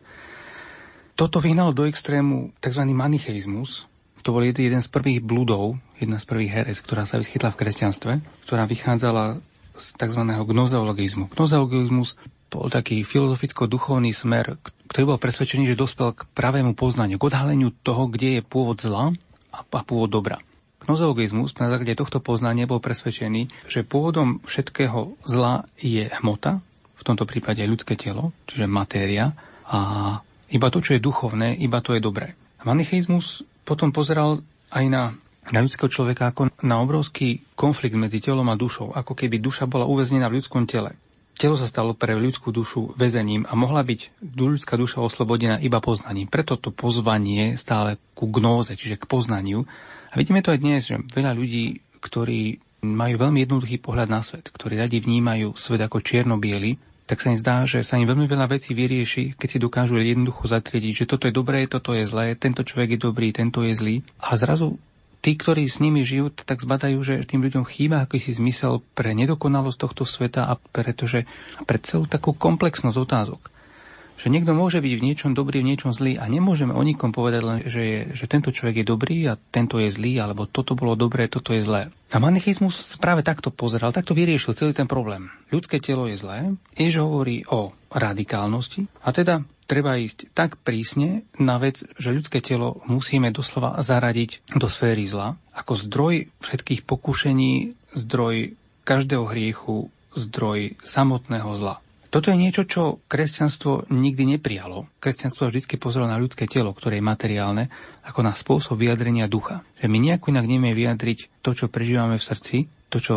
Toto 1.17 1.41
vyhnalo 1.41 1.73
do 1.73 1.89
extrému 1.89 2.53
tzv. 2.61 2.85
manicheizmus, 2.93 3.89
to 4.27 4.35
bol 4.35 4.43
jeden 4.43 4.83
z 4.83 4.91
prvých 4.91 5.23
bludov, 5.23 5.79
jedna 5.95 6.19
z 6.19 6.27
prvých 6.27 6.51
heres, 6.51 6.83
ktorá 6.83 7.07
sa 7.07 7.15
vyskytla 7.15 7.55
v 7.55 7.59
kresťanstve, 7.63 8.11
ktorá 8.43 8.67
vychádzala 8.67 9.39
z 9.79 9.87
tzv. 9.95 10.21
gnozeologizmu. 10.27 11.31
Gnozeologizmus 11.31 12.19
bol 12.51 12.67
taký 12.67 13.07
filozoficko-duchovný 13.07 14.11
smer, 14.11 14.59
ktorý 14.91 15.15
bol 15.15 15.19
presvedčený, 15.23 15.71
že 15.71 15.79
dospel 15.79 16.11
k 16.11 16.27
pravému 16.35 16.75
poznaniu, 16.75 17.15
k 17.15 17.27
odhaleniu 17.31 17.71
toho, 17.71 18.11
kde 18.11 18.39
je 18.39 18.41
pôvod 18.43 18.83
zla 18.83 19.15
a 19.55 19.63
pôvod 19.63 20.11
dobra. 20.11 20.43
Gnozeologizmus 20.83 21.55
na 21.55 21.71
základe 21.71 21.95
tohto 21.95 22.19
poznania 22.19 22.67
bol 22.67 22.83
presvedčený, 22.83 23.71
že 23.71 23.87
pôvodom 23.87 24.43
všetkého 24.43 25.15
zla 25.23 25.63
je 25.79 26.11
hmota, 26.19 26.59
v 26.99 27.03
tomto 27.07 27.23
prípade 27.23 27.63
ľudské 27.63 27.95
telo, 27.95 28.35
čiže 28.43 28.67
matéria, 28.67 29.31
a 29.71 29.79
iba 30.51 30.67
to, 30.67 30.83
čo 30.83 30.99
je 30.99 31.03
duchovné, 31.03 31.55
iba 31.63 31.79
to 31.79 31.95
je 31.95 32.03
dobré. 32.03 32.35
Manicheizmus 32.67 33.47
potom 33.67 33.91
pozeral 33.91 34.39
aj 34.71 34.85
na, 34.87 35.03
na 35.51 35.59
ľudského 35.59 35.91
človeka 35.91 36.31
ako 36.31 36.55
na 36.63 36.79
obrovský 36.79 37.43
konflikt 37.59 37.99
medzi 37.99 38.23
telom 38.23 38.47
a 38.47 38.55
dušou, 38.55 38.95
ako 38.95 39.11
keby 39.11 39.43
duša 39.43 39.67
bola 39.67 39.83
uväznená 39.83 40.31
v 40.31 40.39
ľudskom 40.39 40.63
tele. 40.63 40.95
Telo 41.37 41.53
sa 41.53 41.69
stalo 41.69 41.93
pre 41.93 42.17
ľudskú 42.17 42.49
dušu 42.49 42.97
väzením 42.97 43.45
a 43.45 43.53
mohla 43.53 43.85
byť 43.85 44.25
ľudská 44.33 44.73
duša 44.73 45.05
oslobodená 45.05 45.61
iba 45.61 45.77
poznaním. 45.77 46.25
Preto 46.25 46.57
to 46.57 46.73
pozvanie 46.73 47.53
stále 47.61 48.01
ku 48.17 48.25
gnóze, 48.25 48.73
čiže 48.73 48.97
k 48.97 49.05
poznaniu. 49.05 49.61
A 50.09 50.13
vidíme 50.17 50.41
to 50.41 50.49
aj 50.49 50.63
dnes, 50.63 50.89
že 50.89 50.97
veľa 50.97 51.37
ľudí, 51.37 51.77
ktorí 52.01 52.57
majú 52.81 53.15
veľmi 53.21 53.45
jednoduchý 53.45 53.77
pohľad 53.77 54.09
na 54.09 54.25
svet, 54.25 54.49
ktorí 54.49 54.81
radi 54.81 54.97
vnímajú 54.97 55.53
svet 55.53 55.81
ako 55.85 56.01
čierno 56.01 56.41
tak 57.07 57.23
sa 57.23 57.31
im 57.31 57.39
zdá, 57.39 57.63
že 57.63 57.87
sa 57.87 57.95
im 57.95 58.03
veľmi 58.03 58.27
veľa 58.27 58.51
vecí 58.51 58.75
vyrieši, 58.75 59.39
keď 59.39 59.47
si 59.47 59.63
dokážu 59.63 59.95
jednoducho 59.97 60.51
zatriediť, 60.51 60.93
že 61.03 61.09
toto 61.09 61.31
je 61.31 61.33
dobré, 61.33 61.63
toto 61.65 61.95
je 61.95 62.03
zlé, 62.03 62.35
tento 62.35 62.67
človek 62.67 62.99
je 62.99 62.99
dobrý, 62.99 63.31
tento 63.31 63.63
je 63.63 63.71
zlý. 63.71 63.95
A 64.19 64.35
zrazu 64.35 64.75
tí, 65.23 65.39
ktorí 65.39 65.65
s 65.65 65.79
nimi 65.79 66.03
žijú, 66.03 66.29
tak 66.35 66.59
zbadajú, 66.59 66.99
že 67.01 67.23
tým 67.23 67.41
ľuďom 67.47 67.63
chýba 67.63 68.03
akýsi 68.03 68.35
zmysel 68.35 68.83
pre 68.91 69.15
nedokonalosť 69.15 69.79
tohto 69.79 70.03
sveta 70.03 70.51
a 70.51 70.59
pretože 70.59 71.23
pre 71.63 71.79
celú 71.79 72.05
takú 72.11 72.35
komplexnosť 72.35 72.97
otázok 72.99 73.41
že 74.17 74.33
niekto 74.33 74.57
môže 74.57 74.81
byť 74.81 74.93
v 74.97 75.05
niečom 75.05 75.31
dobrý, 75.37 75.61
v 75.61 75.69
niečom 75.73 75.93
zlý 75.93 76.17
a 76.17 76.25
nemôžeme 76.25 76.73
o 76.73 76.81
nikom 76.81 77.13
povedať 77.13 77.41
len, 77.45 77.57
že, 77.69 77.81
je, 77.81 77.99
že 78.17 78.25
tento 78.25 78.49
človek 78.49 78.81
je 78.81 78.85
dobrý 78.89 79.17
a 79.29 79.37
tento 79.37 79.77
je 79.77 79.93
zlý, 79.93 80.17
alebo 80.17 80.49
toto 80.49 80.73
bolo 80.73 80.97
dobré, 80.97 81.29
toto 81.29 81.53
je 81.53 81.61
zlé. 81.61 81.93
A 82.09 82.17
manichizmus 82.17 82.97
práve 82.97 83.21
takto 83.21 83.53
pozeral, 83.53 83.93
takto 83.93 84.17
vyriešil 84.17 84.57
celý 84.57 84.73
ten 84.73 84.89
problém. 84.89 85.29
Ľudské 85.53 85.77
telo 85.77 86.09
je 86.09 86.17
zlé, 86.17 86.57
Jež 86.73 86.97
hovorí 86.99 87.45
o 87.47 87.77
radikálnosti 87.93 88.89
a 89.05 89.13
teda 89.13 89.45
treba 89.69 89.99
ísť 89.99 90.31
tak 90.31 90.57
prísne 90.63 91.27
na 91.37 91.59
vec, 91.59 91.83
že 91.99 92.15
ľudské 92.15 92.39
telo 92.39 92.81
musíme 92.87 93.29
doslova 93.29 93.77
zaradiť 93.83 94.55
do 94.55 94.65
sféry 94.71 95.05
zla 95.05 95.35
ako 95.53 95.75
zdroj 95.75 96.31
všetkých 96.41 96.87
pokušení, 96.87 97.75
zdroj 97.93 98.55
každého 98.87 99.27
hriechu, 99.27 99.91
zdroj 100.15 100.79
samotného 100.81 101.51
zla. 101.59 101.83
Toto 102.07 102.31
je 102.31 102.39
niečo, 102.39 102.63
čo 102.63 103.03
kresťanstvo 103.11 103.91
nikdy 103.91 104.39
neprijalo. 104.39 104.87
Kresťanstvo 105.03 105.51
vždy 105.51 105.75
pozrelo 105.75 106.07
na 106.07 106.15
ľudské 106.15 106.47
telo, 106.47 106.71
ktoré 106.71 106.97
je 106.97 107.05
materiálne, 107.05 107.67
ako 108.07 108.19
na 108.23 108.31
spôsob 108.31 108.79
vyjadrenia 108.79 109.27
ducha. 109.27 109.67
Že 109.83 109.91
my 109.91 109.97
nejako 109.99 110.31
inak 110.31 110.47
nevieme 110.47 110.71
vyjadriť 110.71 111.43
to, 111.43 111.51
čo 111.51 111.65
prežívame 111.67 112.15
v 112.15 112.23
srdci, 112.23 112.57
to, 112.87 113.03
čo 113.03 113.15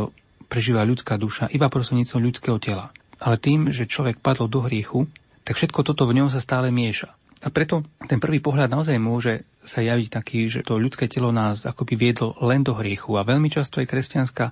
prežíva 0.50 0.82
ľudská 0.82 1.14
duša, 1.14 1.54
iba 1.54 1.70
prostredníctvom 1.70 2.26
ľudského 2.26 2.58
tela. 2.58 2.90
Ale 3.22 3.38
tým, 3.38 3.70
že 3.70 3.86
človek 3.86 4.18
padol 4.18 4.50
do 4.50 4.66
hriechu, 4.66 5.06
tak 5.46 5.54
všetko 5.54 5.86
toto 5.86 6.10
v 6.10 6.18
ňom 6.18 6.28
sa 6.28 6.42
stále 6.42 6.74
mieša. 6.74 7.14
A 7.40 7.48
preto 7.48 7.86
ten 8.04 8.20
prvý 8.20 8.42
pohľad 8.42 8.68
naozaj 8.68 9.00
môže 9.00 9.48
sa 9.64 9.80
javiť 9.80 10.08
taký, 10.12 10.50
že 10.50 10.60
to 10.60 10.76
ľudské 10.76 11.08
telo 11.08 11.32
nás 11.32 11.64
akoby 11.64 11.96
viedlo 11.96 12.36
len 12.44 12.60
do 12.60 12.76
hriechu. 12.76 13.16
A 13.16 13.24
veľmi 13.24 13.48
často 13.48 13.80
aj 13.80 13.88
kresťanská 13.88 14.46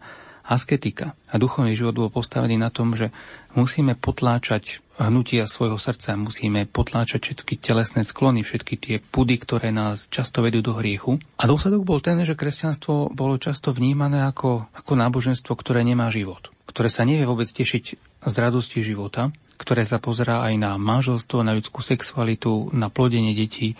asketika 0.48 1.12
a 1.28 1.36
duchovný 1.36 1.76
život 1.76 1.94
bol 1.94 2.10
postavený 2.10 2.56
na 2.56 2.72
tom, 2.72 2.96
že 2.96 3.12
musíme 3.52 3.92
potláčať 3.92 4.80
hnutia 4.98 5.46
svojho 5.46 5.78
srdca, 5.78 6.18
musíme 6.18 6.66
potláčať 6.66 7.20
všetky 7.22 7.60
telesné 7.60 8.02
sklony, 8.02 8.42
všetky 8.42 8.74
tie 8.74 8.96
pudy, 8.98 9.38
ktoré 9.38 9.70
nás 9.70 10.10
často 10.10 10.42
vedú 10.42 10.58
do 10.64 10.74
hriechu. 10.74 11.22
A 11.38 11.46
dôsledok 11.46 11.86
bol 11.86 12.00
ten, 12.02 12.18
že 12.26 12.34
kresťanstvo 12.34 13.14
bolo 13.14 13.38
často 13.38 13.70
vnímané 13.70 14.26
ako, 14.26 14.66
ako 14.74 14.92
náboženstvo, 14.98 15.54
ktoré 15.54 15.86
nemá 15.86 16.10
život, 16.10 16.50
ktoré 16.66 16.90
sa 16.90 17.06
nevie 17.06 17.28
vôbec 17.28 17.46
tešiť 17.46 17.84
z 18.26 18.34
radosti 18.34 18.82
života, 18.82 19.30
ktoré 19.58 19.86
sa 19.86 20.02
pozerá 20.02 20.42
aj 20.48 20.54
na 20.58 20.74
manželstvo, 20.74 21.46
na 21.46 21.54
ľudskú 21.54 21.84
sexualitu, 21.84 22.74
na 22.74 22.90
plodenie 22.90 23.36
detí 23.36 23.78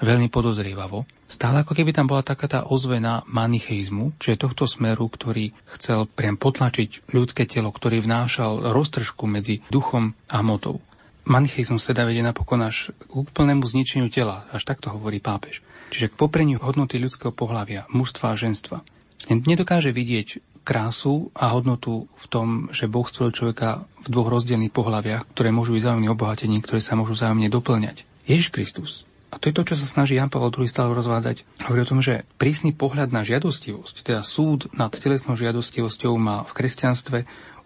veľmi 0.00 0.32
podozrievavo 0.32 1.04
stále 1.30 1.62
ako 1.62 1.78
keby 1.78 1.94
tam 1.94 2.10
bola 2.10 2.26
taká 2.26 2.50
tá 2.50 2.60
ozvena 2.66 3.22
manicheizmu, 3.30 4.18
čiže 4.18 4.42
tohto 4.42 4.66
smeru, 4.66 5.06
ktorý 5.06 5.54
chcel 5.78 6.10
priam 6.10 6.34
potlačiť 6.34 7.14
ľudské 7.14 7.46
telo, 7.46 7.70
ktorý 7.70 8.02
vnášal 8.02 8.74
roztržku 8.74 9.30
medzi 9.30 9.62
duchom 9.70 10.18
a 10.26 10.42
hmotou. 10.42 10.82
Manicheizmus 11.30 11.86
teda 11.86 12.02
vedie 12.02 12.26
napokon 12.26 12.58
až 12.66 12.90
k 13.06 13.10
úplnému 13.14 13.62
zničeniu 13.62 14.10
tela, 14.10 14.50
až 14.50 14.66
takto 14.66 14.90
hovorí 14.90 15.22
pápež. 15.22 15.62
Čiže 15.94 16.10
k 16.10 16.18
popreniu 16.18 16.58
hodnoty 16.58 16.98
ľudského 16.98 17.30
pohľavia, 17.30 17.86
mužstva 17.94 18.34
a 18.34 18.38
ženstva. 18.38 18.82
Nedokáže 19.30 19.94
vidieť 19.94 20.42
krásu 20.66 21.30
a 21.36 21.54
hodnotu 21.54 22.10
v 22.18 22.26
tom, 22.26 22.46
že 22.74 22.90
Boh 22.90 23.06
stvoril 23.06 23.36
človeka 23.36 23.84
v 24.02 24.06
dvoch 24.10 24.32
rozdielných 24.32 24.74
pohľaviach, 24.74 25.22
ktoré 25.36 25.54
môžu 25.54 25.76
byť 25.76 25.82
zájomne 25.82 26.10
obohatení, 26.10 26.56
ktoré 26.64 26.80
sa 26.82 26.98
môžu 26.98 27.14
zájomne 27.14 27.52
doplňať. 27.52 28.08
Ježiš 28.24 28.48
Kristus 28.50 28.90
a 29.30 29.38
to 29.38 29.46
je 29.46 29.54
to, 29.54 29.62
čo 29.62 29.78
sa 29.78 29.86
snaží 29.86 30.18
Jan 30.18 30.26
Pavel 30.26 30.50
II 30.50 30.66
stále 30.66 30.90
rozvádzať. 30.90 31.46
Hovorí 31.70 31.86
o 31.86 31.90
tom, 31.90 32.02
že 32.02 32.26
prísny 32.36 32.74
pohľad 32.74 33.14
na 33.14 33.22
žiadostivosť, 33.22 34.02
teda 34.02 34.26
súd 34.26 34.66
nad 34.74 34.90
telesnou 34.90 35.38
žiadostivosťou 35.38 36.12
má 36.18 36.42
v 36.42 36.52
kresťanstve 36.52 37.18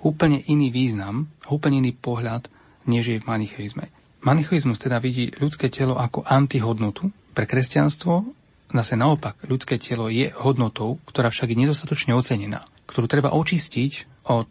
úplne 0.04 0.44
iný 0.44 0.68
význam, 0.68 1.32
úplne 1.48 1.80
iný 1.80 1.96
pohľad, 1.96 2.52
než 2.84 3.16
je 3.16 3.18
v 3.20 3.24
manicheizme. 3.24 3.88
Manicheizmus 4.20 4.76
teda 4.76 5.00
vidí 5.00 5.32
ľudské 5.40 5.72
telo 5.72 5.96
ako 5.96 6.24
antihodnotu. 6.28 7.08
Pre 7.32 7.44
kresťanstvo 7.48 8.28
zase 8.72 8.94
naopak 8.96 9.40
ľudské 9.48 9.80
telo 9.80 10.12
je 10.12 10.28
hodnotou, 10.36 11.00
ktorá 11.08 11.32
však 11.32 11.52
je 11.52 11.60
nedostatočne 11.64 12.12
ocenená, 12.12 12.64
ktorú 12.88 13.08
treba 13.08 13.32
očistiť 13.32 14.24
od 14.28 14.48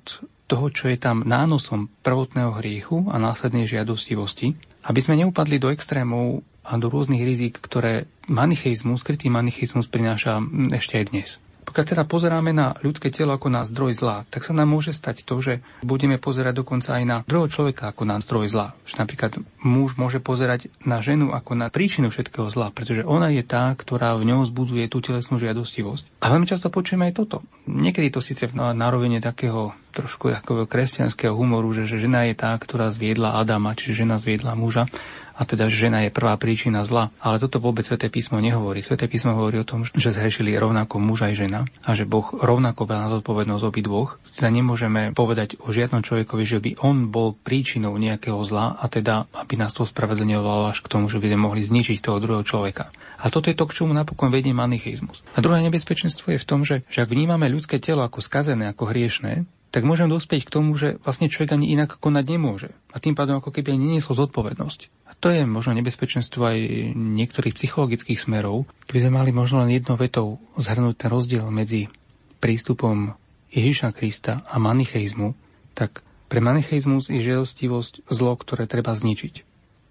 toho, 0.50 0.66
čo 0.70 0.90
je 0.92 0.98
tam 1.02 1.26
nánosom 1.26 1.90
prvotného 2.06 2.54
hriechu 2.62 3.10
a 3.10 3.18
následnej 3.18 3.66
žiadostivosti, 3.66 4.54
aby 4.86 5.00
sme 5.02 5.18
neupadli 5.26 5.58
do 5.58 5.74
extrémov 5.74 6.46
a 6.64 6.80
do 6.80 6.88
rôznych 6.88 7.22
rizik, 7.22 7.60
ktoré 7.60 8.08
manicheizmus, 8.32 9.04
skrytý 9.04 9.28
manicheizmus 9.28 9.92
prináša 9.92 10.40
ešte 10.72 11.00
aj 11.00 11.06
dnes. 11.12 11.30
Pokiaľ 11.64 11.86
teda 11.88 12.04
pozeráme 12.04 12.52
na 12.52 12.76
ľudské 12.84 13.08
telo 13.08 13.32
ako 13.32 13.48
na 13.48 13.64
zdroj 13.64 13.96
zla, 13.96 14.28
tak 14.28 14.44
sa 14.44 14.52
nám 14.52 14.68
môže 14.68 14.92
stať 14.92 15.24
to, 15.24 15.40
že 15.40 15.64
budeme 15.80 16.20
pozerať 16.20 16.60
dokonca 16.60 17.00
aj 17.00 17.04
na 17.08 17.18
druhého 17.24 17.48
človeka 17.48 17.90
ako 17.90 18.04
na 18.04 18.20
zdroj 18.20 18.52
zla. 18.52 18.76
Že 18.84 18.96
napríklad 19.00 19.32
muž 19.64 19.96
môže 19.96 20.20
pozerať 20.20 20.68
na 20.84 21.00
ženu 21.00 21.32
ako 21.32 21.56
na 21.56 21.72
príčinu 21.72 22.12
všetkého 22.12 22.52
zla, 22.52 22.70
pretože 22.76 23.08
ona 23.08 23.32
je 23.32 23.48
tá, 23.48 23.72
ktorá 23.74 24.14
v 24.20 24.28
ňom 24.28 24.44
zbudzuje 24.44 24.92
tú 24.92 25.00
telesnú 25.00 25.40
žiadostivosť. 25.40 26.20
A 26.20 26.36
veľmi 26.36 26.46
často 26.46 26.68
počujeme 26.68 27.08
aj 27.10 27.16
toto. 27.16 27.38
Niekedy 27.66 28.12
to 28.12 28.20
síce 28.20 28.52
na 28.54 28.88
rovine 28.92 29.24
takého 29.24 29.72
trošku 29.94 30.34
takového 30.34 30.66
kresťanského 30.66 31.38
humoru, 31.38 31.70
že, 31.72 31.86
že 31.86 32.02
žena 32.02 32.26
je 32.26 32.34
tá, 32.34 32.58
ktorá 32.58 32.90
zviedla 32.90 33.38
Adama, 33.38 33.78
čiže 33.78 34.04
žena 34.04 34.18
zviedla 34.18 34.58
muža 34.58 34.90
a 35.34 35.42
teda 35.50 35.66
žena 35.66 36.06
je 36.06 36.14
prvá 36.14 36.38
príčina 36.38 36.86
zla. 36.86 37.10
Ale 37.18 37.42
toto 37.42 37.58
vôbec 37.58 37.82
Sveté 37.82 38.08
písmo 38.14 38.38
nehovorí. 38.38 38.86
Sveté 38.86 39.10
písmo 39.10 39.34
hovorí 39.34 39.58
o 39.62 39.68
tom, 39.68 39.82
že 39.82 40.14
zhrešili 40.14 40.54
rovnako 40.54 41.02
muž 41.02 41.26
aj 41.26 41.34
žena 41.34 41.60
a 41.82 41.98
že 41.98 42.06
Boh 42.06 42.26
rovnako 42.30 42.86
bral 42.86 43.10
na 43.10 43.14
zodpovednosť 43.18 43.64
obi 43.66 43.82
dvoch. 43.82 44.22
Teda 44.38 44.54
nemôžeme 44.54 45.12
povedať 45.18 45.58
o 45.66 45.74
žiadnom 45.74 46.06
človekovi, 46.06 46.44
že 46.46 46.62
by 46.62 46.72
on 46.86 47.10
bol 47.10 47.34
príčinou 47.34 47.98
nejakého 47.98 48.38
zla 48.46 48.78
a 48.78 48.86
teda, 48.86 49.26
aby 49.34 49.58
nás 49.58 49.74
to 49.74 49.90
spravedlňovalo 49.90 50.70
až 50.70 50.86
k 50.86 50.92
tomu, 50.92 51.10
že 51.10 51.18
by 51.18 51.34
sme 51.34 51.40
mohli 51.50 51.66
zničiť 51.66 51.98
toho 51.98 52.22
druhého 52.22 52.46
človeka. 52.46 52.94
A 53.24 53.32
toto 53.32 53.50
je 53.50 53.58
to, 53.58 53.66
k 53.66 53.76
čomu 53.82 53.96
napokon 53.96 54.30
vedie 54.30 54.54
manicheizmus. 54.54 55.24
A 55.34 55.42
druhé 55.42 55.64
nebezpečenstvo 55.66 56.36
je 56.36 56.44
v 56.44 56.48
tom, 56.48 56.68
že, 56.68 56.84
že 56.92 57.08
ak 57.08 57.10
vnímame 57.10 57.48
ľudské 57.48 57.80
telo 57.80 58.04
ako 58.04 58.20
skazené, 58.20 58.70
ako 58.70 58.92
hriešné, 58.92 59.48
tak 59.74 59.90
môžem 59.90 60.06
dospieť 60.06 60.46
k 60.46 60.54
tomu, 60.54 60.78
že 60.78 61.02
vlastne 61.02 61.34
človek 61.34 61.58
ani 61.58 61.74
inak 61.74 61.98
konať 61.98 62.26
nemôže. 62.30 62.70
A 62.94 63.02
tým 63.02 63.18
pádom 63.18 63.42
ako 63.42 63.50
keby 63.50 63.74
ani 63.74 63.98
neniesol 63.98 64.14
zodpovednosť. 64.14 65.10
A 65.10 65.18
to 65.18 65.34
je 65.34 65.50
možno 65.50 65.74
nebezpečenstvo 65.82 66.46
aj 66.46 66.60
niektorých 66.94 67.58
psychologických 67.58 68.22
smerov, 68.22 68.70
keby 68.86 69.10
sme 69.10 69.18
mali 69.18 69.34
možno 69.34 69.66
len 69.66 69.74
jednou 69.74 69.98
vetou 69.98 70.38
zhrnúť 70.62 70.94
ten 70.94 71.10
rozdiel 71.10 71.50
medzi 71.50 71.90
prístupom 72.38 73.18
Ježiša 73.50 73.98
Krista 73.98 74.46
a 74.46 74.62
manicheizmu, 74.62 75.34
tak 75.74 76.06
pre 76.30 76.38
manicheizmus 76.38 77.10
je 77.10 77.26
žiadostivosť 77.26 78.06
zlo, 78.14 78.38
ktoré 78.38 78.70
treba 78.70 78.94
zničiť. 78.94 79.42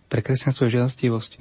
Pre 0.07 0.21
kresťanstvo 0.23 0.71
je 0.71 0.79
žiadostivosť 0.79 1.33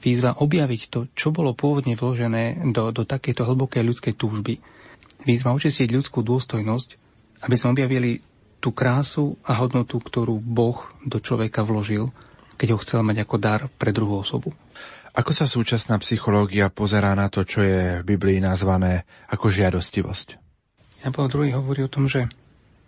výzva 0.00 0.32
objaviť 0.40 0.82
to, 0.88 1.04
čo 1.12 1.36
bolo 1.36 1.52
pôvodne 1.52 2.00
vložené 2.00 2.64
do, 2.72 2.96
do 2.96 3.04
takejto 3.04 3.44
hlbokej 3.44 3.84
ľudskej 3.84 4.16
túžby. 4.16 4.56
Výzva 5.28 5.52
očistiť 5.52 5.92
ľudskú 5.92 6.24
dôstojnosť, 6.24 7.09
aby 7.44 7.54
sme 7.56 7.72
objavili 7.76 8.20
tú 8.60 8.76
krásu 8.76 9.40
a 9.44 9.56
hodnotu, 9.56 9.96
ktorú 9.96 10.36
Boh 10.36 10.76
do 11.04 11.16
človeka 11.20 11.64
vložil, 11.64 12.12
keď 12.60 12.76
ho 12.76 12.82
chcel 12.84 13.00
mať 13.00 13.24
ako 13.24 13.36
dar 13.40 13.60
pre 13.80 13.90
druhú 13.90 14.20
osobu. 14.20 14.52
Ako 15.10 15.32
sa 15.34 15.48
súčasná 15.48 15.98
psychológia 15.98 16.70
pozerá 16.70 17.16
na 17.16 17.26
to, 17.32 17.42
čo 17.42 17.64
je 17.64 18.04
v 18.04 18.06
Biblii 18.06 18.38
nazvané 18.38 19.08
ako 19.32 19.50
žiadostivosť? 19.50 20.28
Ja 21.02 21.08
Pavel 21.08 21.32
druhý 21.32 21.50
hovorí 21.56 21.82
o 21.82 21.90
tom, 21.90 22.06
že 22.06 22.28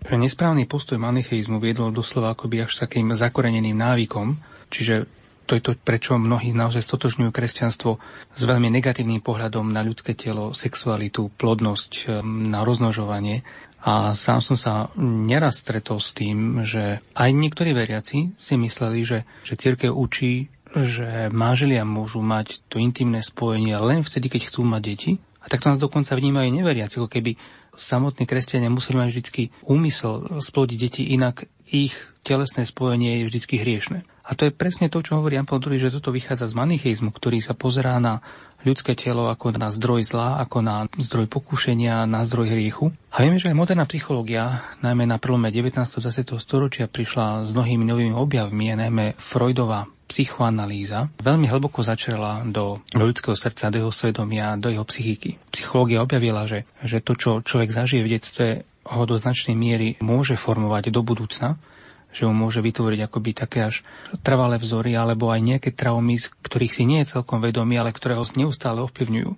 že 0.03 0.19
nesprávny 0.19 0.67
postoj 0.67 0.99
manicheizmu 0.99 1.63
viedol 1.63 1.95
doslova 1.95 2.35
akoby 2.35 2.67
až 2.67 2.83
takým 2.83 3.15
zakoreneným 3.15 3.79
návykom, 3.79 4.35
čiže 4.67 5.07
to 5.47 5.59
je 5.59 5.63
to, 5.63 5.73
prečo 5.77 6.17
mnohí 6.17 6.55
naozaj 6.55 6.83
stotožňujú 6.83 7.31
kresťanstvo 7.31 7.99
s 8.33 8.43
veľmi 8.43 8.71
negatívnym 8.71 9.21
pohľadom 9.21 9.69
na 9.71 9.83
ľudské 9.83 10.15
telo, 10.15 10.55
sexualitu, 10.57 11.29
plodnosť, 11.35 11.93
ehm, 12.09 12.49
na 12.51 12.63
rozmnožovanie. 12.63 13.45
A 13.83 14.15
sám 14.15 14.39
som 14.39 14.55
sa 14.55 14.95
neraz 15.03 15.59
stretol 15.59 15.99
s 15.99 16.15
tým, 16.15 16.63
že 16.63 17.03
aj 17.19 17.31
niektorí 17.35 17.75
veriaci 17.75 18.39
si 18.39 18.55
mysleli, 18.55 19.03
že, 19.03 19.27
že 19.43 19.59
církev 19.59 19.91
učí, 19.91 20.47
že 20.73 21.29
máželia 21.35 21.83
môžu 21.83 22.23
mať 22.23 22.63
to 22.71 22.79
intimné 22.79 23.21
spojenie 23.21 23.75
len 23.83 24.07
vtedy, 24.07 24.31
keď 24.31 24.49
chcú 24.49 24.63
mať 24.63 24.83
deti. 24.87 25.13
A 25.43 25.51
takto 25.51 25.67
nás 25.67 25.83
dokonca 25.83 26.15
vnímajú 26.15 26.55
neveriaci, 26.55 27.03
ako 27.03 27.11
keby 27.11 27.35
samotní 27.75 28.31
kresťania 28.31 28.71
museli 28.71 29.03
mať 29.03 29.09
vždy 29.11 29.43
úmysel 29.67 30.39
splodiť 30.39 30.79
deti, 30.79 31.03
inak 31.11 31.51
ich 31.67 31.99
telesné 32.23 32.63
spojenie 32.63 33.19
je 33.19 33.27
vždy 33.27 33.57
hriešne. 33.59 34.07
A 34.23 34.39
to 34.39 34.47
je 34.47 34.55
presne 34.55 34.87
to, 34.87 35.03
čo 35.03 35.19
hovorí 35.19 35.35
Jan 35.35 35.49
že 35.51 35.95
toto 35.95 36.15
vychádza 36.15 36.47
z 36.47 36.55
manicheizmu, 36.55 37.11
ktorý 37.11 37.43
sa 37.43 37.59
pozerá 37.59 37.99
na 37.99 38.23
ľudské 38.63 38.95
telo 38.95 39.27
ako 39.27 39.59
na 39.59 39.75
zdroj 39.75 40.07
zla, 40.07 40.39
ako 40.39 40.63
na 40.63 40.87
zdroj 40.95 41.27
pokušenia, 41.27 42.07
na 42.07 42.23
zdroj 42.23 42.55
hriechu. 42.55 42.95
A 43.11 43.27
vieme, 43.27 43.43
že 43.43 43.51
aj 43.51 43.59
moderná 43.59 43.85
psychológia, 43.91 44.63
najmä 44.81 45.03
na 45.03 45.19
prelome 45.19 45.51
19. 45.51 45.75
a 45.75 45.99
20. 45.99 46.39
storočia, 46.39 46.87
prišla 46.87 47.43
s 47.43 47.51
mnohými 47.53 47.83
novými 47.83 48.15
objavmi, 48.15 48.79
najmä 48.79 49.19
Freudová 49.19 49.91
psychoanalýza 50.13 51.09
veľmi 51.25 51.49
hlboko 51.49 51.81
začala 51.81 52.45
do 52.45 52.85
ľudského 52.93 53.33
srdca, 53.33 53.73
do 53.73 53.81
jeho 53.81 53.93
svedomia, 53.95 54.61
do 54.61 54.69
jeho 54.69 54.85
psychiky. 54.85 55.41
Psychológia 55.49 56.05
objavila, 56.05 56.45
že, 56.45 56.69
že 56.85 57.01
to, 57.01 57.17
čo 57.17 57.41
človek 57.41 57.73
zažije 57.73 58.05
v 58.05 58.13
detstve, 58.13 58.47
ho 58.83 59.03
do 59.07 59.17
značnej 59.17 59.55
miery 59.55 59.95
môže 60.05 60.35
formovať 60.35 60.91
do 60.91 61.01
budúcna 61.07 61.57
že 62.13 62.29
mu 62.29 62.47
môže 62.47 62.61
vytvoriť 62.61 63.01
akoby 63.09 63.31
také 63.33 63.73
až 63.73 63.81
trvalé 64.21 64.61
vzory 64.61 64.95
alebo 64.95 65.33
aj 65.33 65.41
nejaké 65.41 65.71
traumy, 65.73 66.21
z 66.21 66.29
ktorých 66.45 66.73
si 66.73 66.85
nie 66.85 67.03
je 67.03 67.19
celkom 67.19 67.41
vedomý, 67.41 67.81
ale 67.81 67.91
ktoré 67.91 68.21
ho 68.21 68.25
neustále 68.37 68.85
ovplyvňujú. 68.85 69.33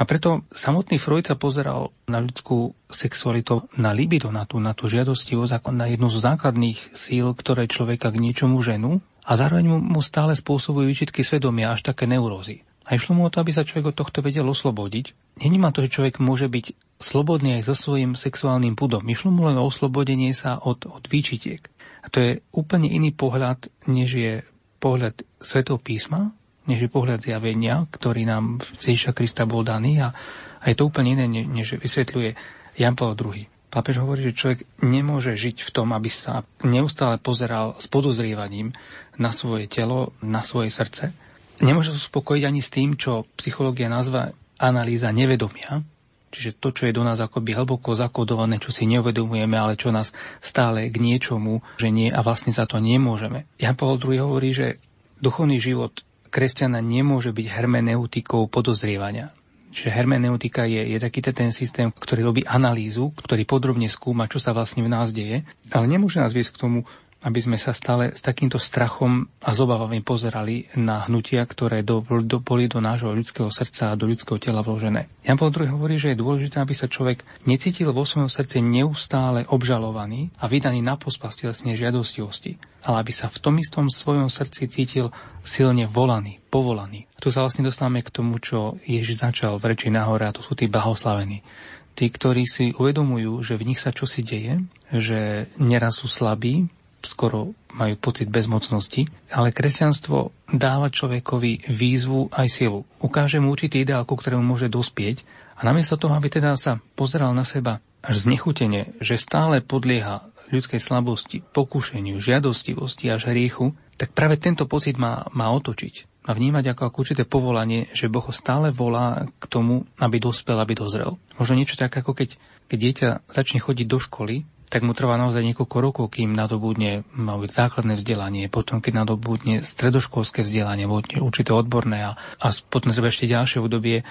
A 0.00 0.08
preto 0.08 0.48
samotný 0.48 0.96
Freud 0.96 1.28
sa 1.28 1.36
pozeral 1.36 1.92
na 2.08 2.24
ľudskú 2.24 2.72
sexualitu, 2.88 3.68
na 3.76 3.92
libido, 3.92 4.32
na 4.32 4.48
tú, 4.48 4.56
na 4.56 4.72
tú 4.72 4.88
žiadostivosť 4.88 5.60
ako 5.60 5.76
na 5.76 5.92
jednu 5.92 6.08
z 6.08 6.24
základných 6.24 6.96
síl, 6.96 7.36
ktoré 7.36 7.68
človeka 7.68 8.08
k 8.08 8.22
niečomu 8.22 8.64
ženú 8.64 9.04
a 9.28 9.32
zároveň 9.36 9.68
mu 9.68 10.00
stále 10.00 10.32
spôsobujú 10.32 10.88
výčitky 10.88 11.20
svedomia 11.20 11.76
až 11.76 11.84
také 11.84 12.08
neurózy. 12.08 12.64
A 12.88 12.96
išlo 12.96 13.14
mu 13.14 13.28
o 13.28 13.30
to, 13.30 13.44
aby 13.44 13.52
sa 13.52 13.62
človek 13.62 13.92
od 13.92 13.98
tohto 14.02 14.18
vedel 14.24 14.48
oslobodiť. 14.48 15.38
Není 15.44 15.62
ma 15.62 15.70
to, 15.70 15.84
že 15.84 15.94
človek 15.94 16.18
môže 16.18 16.50
byť 16.50 16.98
slobodný 16.98 17.60
aj 17.60 17.70
so 17.70 17.76
svojím 17.78 18.18
sexuálnym 18.18 18.74
pudom. 18.74 19.04
Išlo 19.06 19.30
mu 19.30 19.46
len 19.46 19.60
o 19.60 19.68
oslobodenie 19.68 20.34
sa 20.34 20.58
od, 20.58 20.88
od 20.90 21.04
výčitiek. 21.06 21.60
A 22.00 22.06
to 22.08 22.18
je 22.20 22.32
úplne 22.56 22.88
iný 22.88 23.12
pohľad, 23.12 23.68
než 23.86 24.16
je 24.16 24.32
pohľad 24.80 25.20
Svetov 25.40 25.84
písma, 25.84 26.32
než 26.64 26.86
je 26.86 26.90
pohľad 26.92 27.20
zjavenia, 27.20 27.84
ktorý 27.92 28.24
nám 28.24 28.64
z 28.80 28.94
Ježiša 28.94 29.12
Krista 29.12 29.44
bol 29.44 29.64
daný 29.66 30.00
a, 30.00 30.12
a 30.60 30.64
je 30.68 30.76
to 30.76 30.88
úplne 30.88 31.16
iné, 31.18 31.26
než 31.28 31.76
vysvetľuje 31.76 32.36
Jan 32.80 32.96
Paul 32.96 33.16
II. 33.16 33.44
Pápež 33.70 34.02
hovorí, 34.02 34.26
že 34.26 34.34
človek 34.34 34.66
nemôže 34.82 35.38
žiť 35.38 35.62
v 35.62 35.70
tom, 35.70 35.94
aby 35.94 36.10
sa 36.10 36.42
neustále 36.66 37.22
pozeral 37.22 37.78
s 37.78 37.86
podozrievaním 37.86 38.74
na 39.14 39.30
svoje 39.30 39.70
telo, 39.70 40.10
na 40.18 40.42
svoje 40.42 40.74
srdce. 40.74 41.14
Nemôže 41.62 41.94
sa 41.94 42.00
uspokojiť 42.02 42.42
ani 42.50 42.60
s 42.64 42.72
tým, 42.74 42.98
čo 42.98 43.30
psychológia 43.38 43.86
nazva 43.86 44.34
analýza 44.58 45.14
nevedomia, 45.14 45.86
Čiže 46.30 46.62
to, 46.62 46.70
čo 46.70 46.86
je 46.86 46.94
do 46.94 47.02
nás 47.02 47.18
akoby 47.18 47.58
hlboko 47.58 47.98
zakodované, 47.98 48.62
čo 48.62 48.70
si 48.70 48.86
neuvedomujeme, 48.86 49.58
ale 49.58 49.74
čo 49.74 49.90
nás 49.90 50.14
stále 50.38 50.86
k 50.86 50.96
niečomu 51.02 51.58
nie 51.82 52.06
a 52.06 52.22
vlastne 52.22 52.54
za 52.54 52.70
to 52.70 52.78
nemôžeme. 52.78 53.50
Jan 53.58 53.74
Paul 53.74 53.98
II 53.98 54.14
hovorí, 54.22 54.54
že 54.54 54.78
duchovný 55.18 55.58
život 55.58 56.06
kresťana 56.30 56.78
nemôže 56.78 57.34
byť 57.34 57.46
hermeneutikou 57.50 58.46
podozrievania. 58.46 59.34
Čiže 59.70 59.94
hermeneutika 59.94 60.66
je, 60.66 60.82
je 60.82 60.98
taký 60.98 61.22
ten 61.22 61.54
systém, 61.54 61.94
ktorý 61.94 62.26
robí 62.26 62.42
analýzu, 62.42 63.14
ktorý 63.14 63.46
podrobne 63.46 63.86
skúma, 63.86 64.26
čo 64.26 64.42
sa 64.42 64.50
vlastne 64.50 64.82
v 64.82 64.90
nás 64.90 65.14
deje, 65.14 65.46
ale 65.70 65.86
nemôže 65.86 66.18
nás 66.18 66.34
viesť 66.34 66.58
k 66.58 66.62
tomu, 66.62 66.78
aby 67.20 67.40
sme 67.40 67.60
sa 67.60 67.76
stále 67.76 68.16
s 68.16 68.24
takýmto 68.24 68.56
strachom 68.56 69.28
a 69.44 69.52
zobavami 69.52 70.00
pozerali 70.00 70.72
na 70.72 71.04
hnutia, 71.04 71.44
ktoré 71.44 71.84
do, 71.84 72.00
do, 72.24 72.40
boli 72.40 72.64
do 72.64 72.80
nášho 72.80 73.12
ľudského 73.12 73.52
srdca 73.52 73.92
a 73.92 73.98
do 73.98 74.08
ľudského 74.08 74.40
tela 74.40 74.64
vložené. 74.64 75.12
Jan 75.20 75.36
Paul 75.36 75.52
II 75.52 75.68
hovorí, 75.68 76.00
že 76.00 76.16
je 76.16 76.22
dôležité, 76.22 76.64
aby 76.64 76.72
sa 76.72 76.88
človek 76.88 77.20
necítil 77.44 77.92
vo 77.92 78.08
svojom 78.08 78.32
srdci 78.32 78.64
neustále 78.64 79.44
obžalovaný 79.52 80.32
a 80.40 80.48
vydaný 80.48 80.80
na 80.80 80.96
pospas 80.96 81.36
telesnej 81.36 81.76
žiadostivosti, 81.76 82.56
ale 82.88 83.04
aby 83.04 83.12
sa 83.12 83.28
v 83.28 83.36
tom 83.36 83.60
istom 83.60 83.92
svojom 83.92 84.32
srdci 84.32 84.64
cítil 84.72 85.12
silne 85.44 85.84
volaný, 85.84 86.40
povolaný. 86.48 87.04
A 87.16 87.20
tu 87.20 87.28
sa 87.28 87.44
vlastne 87.44 87.68
dostávame 87.68 88.00
k 88.00 88.12
tomu, 88.16 88.40
čo 88.40 88.80
Ježiš 88.88 89.28
začal 89.28 89.60
v 89.60 89.76
reči 89.76 89.92
nahore, 89.92 90.24
a 90.24 90.32
to 90.32 90.40
sú 90.40 90.56
tí 90.56 90.72
blahoslavení 90.72 91.44
tí, 91.90 92.08
ktorí 92.08 92.48
si 92.48 92.72
uvedomujú, 92.72 93.44
že 93.44 93.60
v 93.60 93.66
nich 93.68 93.80
sa 93.82 93.92
čosi 93.92 94.24
deje, 94.24 94.64
že 94.88 95.52
neraz 95.60 96.00
sú 96.00 96.08
slabí, 96.08 96.70
skoro 97.02 97.56
majú 97.72 97.94
pocit 97.96 98.28
bezmocnosti, 98.28 99.06
ale 99.30 99.54
kresťanstvo 99.54 100.34
dáva 100.50 100.90
človekovi 100.90 101.70
výzvu 101.70 102.34
aj 102.34 102.48
silu. 102.50 102.84
Ukáže 102.98 103.38
mu 103.38 103.54
určitý 103.54 103.86
ideál, 103.86 104.04
ku 104.04 104.18
ktorému 104.18 104.42
môže 104.42 104.66
dospieť 104.66 105.22
a 105.56 105.64
namiesto 105.64 105.96
toho, 105.96 106.12
aby 106.16 106.28
teda 106.28 106.58
sa 106.58 106.82
pozeral 106.98 107.32
na 107.32 107.46
seba 107.46 107.78
až 108.00 108.24
znechutene, 108.24 108.96
že 108.98 109.20
stále 109.20 109.60
podlieha 109.60 110.26
ľudskej 110.50 110.80
slabosti, 110.82 111.46
pokušeniu, 111.54 112.18
žiadostivosti 112.18 113.06
až 113.06 113.30
hriechu, 113.30 113.72
tak 113.94 114.16
práve 114.16 114.40
tento 114.40 114.66
pocit 114.66 114.98
má, 114.98 115.30
má 115.30 115.52
otočiť 115.54 116.10
a 116.26 116.36
vnímať 116.36 116.76
ako, 116.76 116.82
ako 116.90 116.96
určité 117.00 117.22
povolanie, 117.24 117.88
že 117.96 118.12
Boh 118.12 118.24
stále 118.34 118.68
volá 118.74 119.24
k 119.40 119.44
tomu, 119.48 119.88
aby 119.96 120.20
dospel, 120.20 120.60
aby 120.60 120.76
dozrel. 120.76 121.16
Možno 121.40 121.56
niečo 121.56 121.80
tak, 121.80 121.96
ako 121.96 122.12
keď, 122.12 122.36
keď 122.68 122.78
dieťa 122.78 123.08
začne 123.32 123.58
chodiť 123.62 123.86
do 123.88 123.98
školy 123.98 124.44
tak 124.70 124.86
mu 124.86 124.94
trvá 124.94 125.18
naozaj 125.18 125.42
niekoľko 125.42 125.76
rokov, 125.82 126.06
kým 126.14 126.30
nadobudne 126.30 127.02
základné 127.50 127.98
vzdelanie, 127.98 128.46
potom 128.46 128.78
keď 128.78 129.02
nadobudne 129.02 129.66
stredoškolské 129.66 130.46
vzdelanie, 130.46 130.86
určité 131.18 131.50
odborné 131.50 132.06
a, 132.06 132.12
a 132.38 132.46
potom 132.70 132.94
treba 132.94 133.10
ešte 133.10 133.26
ďalšie 133.26 133.58
obdobie, 133.58 134.06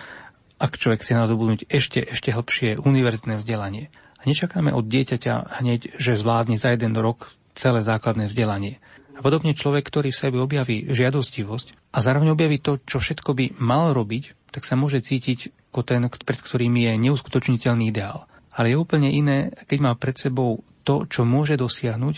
ak 0.60 0.76
človek 0.76 1.00
chce 1.00 1.16
nadobudnúť 1.16 1.72
ešte, 1.72 2.04
ešte 2.04 2.36
hlbšie 2.36 2.84
univerzitné 2.84 3.40
vzdelanie. 3.40 3.88
A 4.20 4.28
nečakáme 4.28 4.76
od 4.76 4.84
dieťaťa 4.84 5.64
hneď, 5.64 5.96
že 5.96 6.20
zvládne 6.20 6.60
za 6.60 6.76
jeden 6.76 6.92
rok 7.00 7.32
celé 7.56 7.80
základné 7.80 8.28
vzdelanie. 8.28 8.84
A 9.16 9.24
podobne 9.24 9.56
človek, 9.56 9.88
ktorý 9.88 10.12
v 10.12 10.22
sebe 10.28 10.38
objaví 10.44 10.92
žiadostivosť 10.92 11.96
a 11.96 12.04
zároveň 12.04 12.36
objaví 12.36 12.60
to, 12.60 12.84
čo 12.84 13.00
všetko 13.00 13.32
by 13.32 13.46
mal 13.64 13.96
robiť, 13.96 14.52
tak 14.52 14.68
sa 14.68 14.76
môže 14.76 15.00
cítiť 15.00 15.72
ako 15.72 15.82
ten, 15.88 16.04
pred 16.04 16.40
ktorým 16.40 16.76
je 16.76 16.92
neuskutočniteľný 17.00 17.96
ideál 17.96 18.29
ale 18.60 18.76
je 18.76 18.78
úplne 18.78 19.08
iné, 19.08 19.56
keď 19.72 19.80
má 19.80 19.96
pred 19.96 20.20
sebou 20.20 20.68
to, 20.84 21.08
čo 21.08 21.24
môže 21.24 21.56
dosiahnuť, 21.56 22.16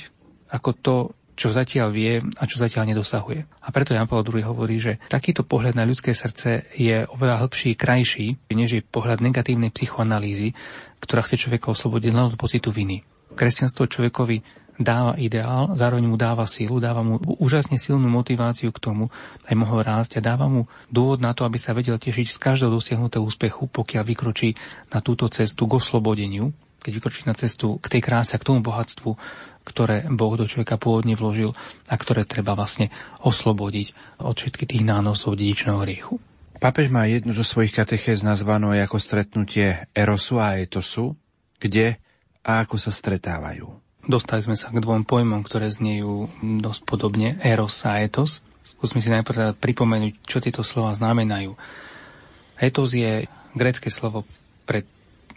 ako 0.49 0.69
to, 0.73 0.95
čo 1.37 1.53
zatiaľ 1.53 1.93
vie 1.93 2.17
a 2.17 2.43
čo 2.49 2.57
zatiaľ 2.57 2.89
nedosahuje. 2.89 3.45
A 3.45 3.69
preto 3.69 3.93
Jan 3.93 4.09
Paul 4.09 4.25
II 4.25 4.41
hovorí, 4.41 4.81
že 4.81 4.97
takýto 5.05 5.45
pohľad 5.45 5.77
na 5.77 5.85
ľudské 5.85 6.17
srdce 6.17 6.65
je 6.73 7.05
oveľa 7.13 7.45
hĺbší, 7.45 7.77
krajší, 7.77 8.41
než 8.49 8.69
je 8.73 8.81
pohľad 8.81 9.21
negatívnej 9.21 9.69
psychoanalýzy, 9.69 10.57
ktorá 10.97 11.21
chce 11.21 11.45
človeka 11.45 11.69
oslobodiť 11.69 12.09
len 12.09 12.33
od 12.33 12.35
pocitu 12.41 12.73
viny. 12.73 13.05
Kresťanstvo 13.31 13.87
človekovi 13.87 14.60
dáva 14.83 15.17
ideál, 15.17 15.71
zároveň 15.73 16.05
mu 16.09 16.17
dáva 16.17 16.45
sílu, 16.45 16.81
dáva 16.81 17.01
mu 17.05 17.21
úžasne 17.39 17.79
silnú 17.79 18.09
motiváciu 18.09 18.69
k 18.73 18.83
tomu, 18.83 19.13
aj 19.47 19.55
mohol 19.57 19.85
rásť 19.85 20.19
a 20.19 20.25
dáva 20.25 20.49
mu 20.49 20.67
dôvod 20.91 21.21
na 21.21 21.31
to, 21.31 21.45
aby 21.45 21.57
sa 21.57 21.73
vedel 21.73 21.97
tešiť 21.97 22.27
z 22.27 22.37
každého 22.37 22.73
dosiahnutého 22.73 23.23
úspechu, 23.23 23.69
pokiaľ 23.69 24.03
vykročí 24.03 24.53
na 24.93 24.99
túto 24.99 25.29
cestu 25.29 25.65
k 25.65 25.77
oslobodeniu, 25.77 26.53
keď 26.81 26.91
vykročí 26.97 27.21
na 27.29 27.37
cestu 27.37 27.77
k 27.77 27.85
tej 27.97 28.01
kráse 28.01 28.33
k 28.35 28.45
tomu 28.45 28.65
bohatstvu, 28.65 29.13
ktoré 29.61 30.09
Boh 30.09 30.33
do 30.33 30.49
človeka 30.49 30.81
pôvodne 30.81 31.13
vložil 31.13 31.53
a 31.85 31.93
ktoré 31.93 32.25
treba 32.25 32.57
vlastne 32.57 32.89
oslobodiť 33.21 34.17
od 34.25 34.33
všetkých 34.33 34.69
tých 34.77 34.83
nánosov 34.83 35.37
dedičného 35.37 35.79
hriechu. 35.85 36.17
Papež 36.61 36.93
má 36.93 37.09
jednu 37.09 37.33
zo 37.33 37.41
svojich 37.41 37.73
katechéz 37.73 38.21
nazvanú 38.21 38.73
ako 38.73 39.01
stretnutie 39.01 39.89
Erosu 39.97 40.37
a 40.37 40.61
Etosu, 40.61 41.17
kde 41.57 41.97
a 42.41 42.65
ako 42.65 42.77
sa 42.77 42.93
stretávajú. 42.93 43.69
Dostali 44.01 44.41
sme 44.41 44.57
sa 44.57 44.73
k 44.73 44.81
dvom 44.81 45.05
pojmom, 45.05 45.45
ktoré 45.45 45.69
znejú 45.69 46.29
dosť 46.41 46.81
podobne, 46.85 47.37
eros 47.45 47.85
a 47.85 48.01
etos. 48.01 48.41
Skúsme 48.65 49.01
si 49.01 49.13
najprv 49.13 49.37
teda 49.37 49.53
pripomenúť, 49.57 50.13
čo 50.25 50.41
tieto 50.41 50.65
slova 50.65 50.93
znamenajú. 50.97 51.53
Etos 52.57 52.93
je 52.93 53.25
grecké 53.53 53.89
slovo 53.89 54.25
pre 54.65 54.85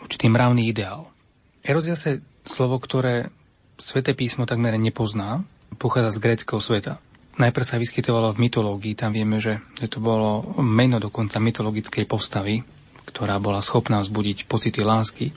určitý 0.01 0.29
mravný 0.29 0.69
ideál. 0.69 1.09
Eros 1.65 1.89
je 1.89 1.97
slovo, 2.45 2.77
ktoré 2.77 3.33
Svete 3.75 4.15
písmo 4.15 4.47
takmer 4.47 4.79
nepozná, 4.79 5.43
pochádza 5.83 6.15
z 6.15 6.23
gréckého 6.23 6.63
sveta. 6.63 7.03
Najprv 7.35 7.67
sa 7.67 7.83
vyskytovalo 7.83 8.31
v 8.31 8.47
mytológii, 8.47 8.95
tam 8.95 9.11
vieme, 9.11 9.43
že 9.43 9.59
to 9.91 9.99
bolo 9.99 10.47
meno 10.63 11.03
dokonca 11.03 11.43
mytologickej 11.43 12.07
postavy, 12.07 12.63
ktorá 13.11 13.43
bola 13.43 13.59
schopná 13.67 13.99
vzbudiť 13.99 14.47
pocity 14.47 14.87
lásky. 14.87 15.35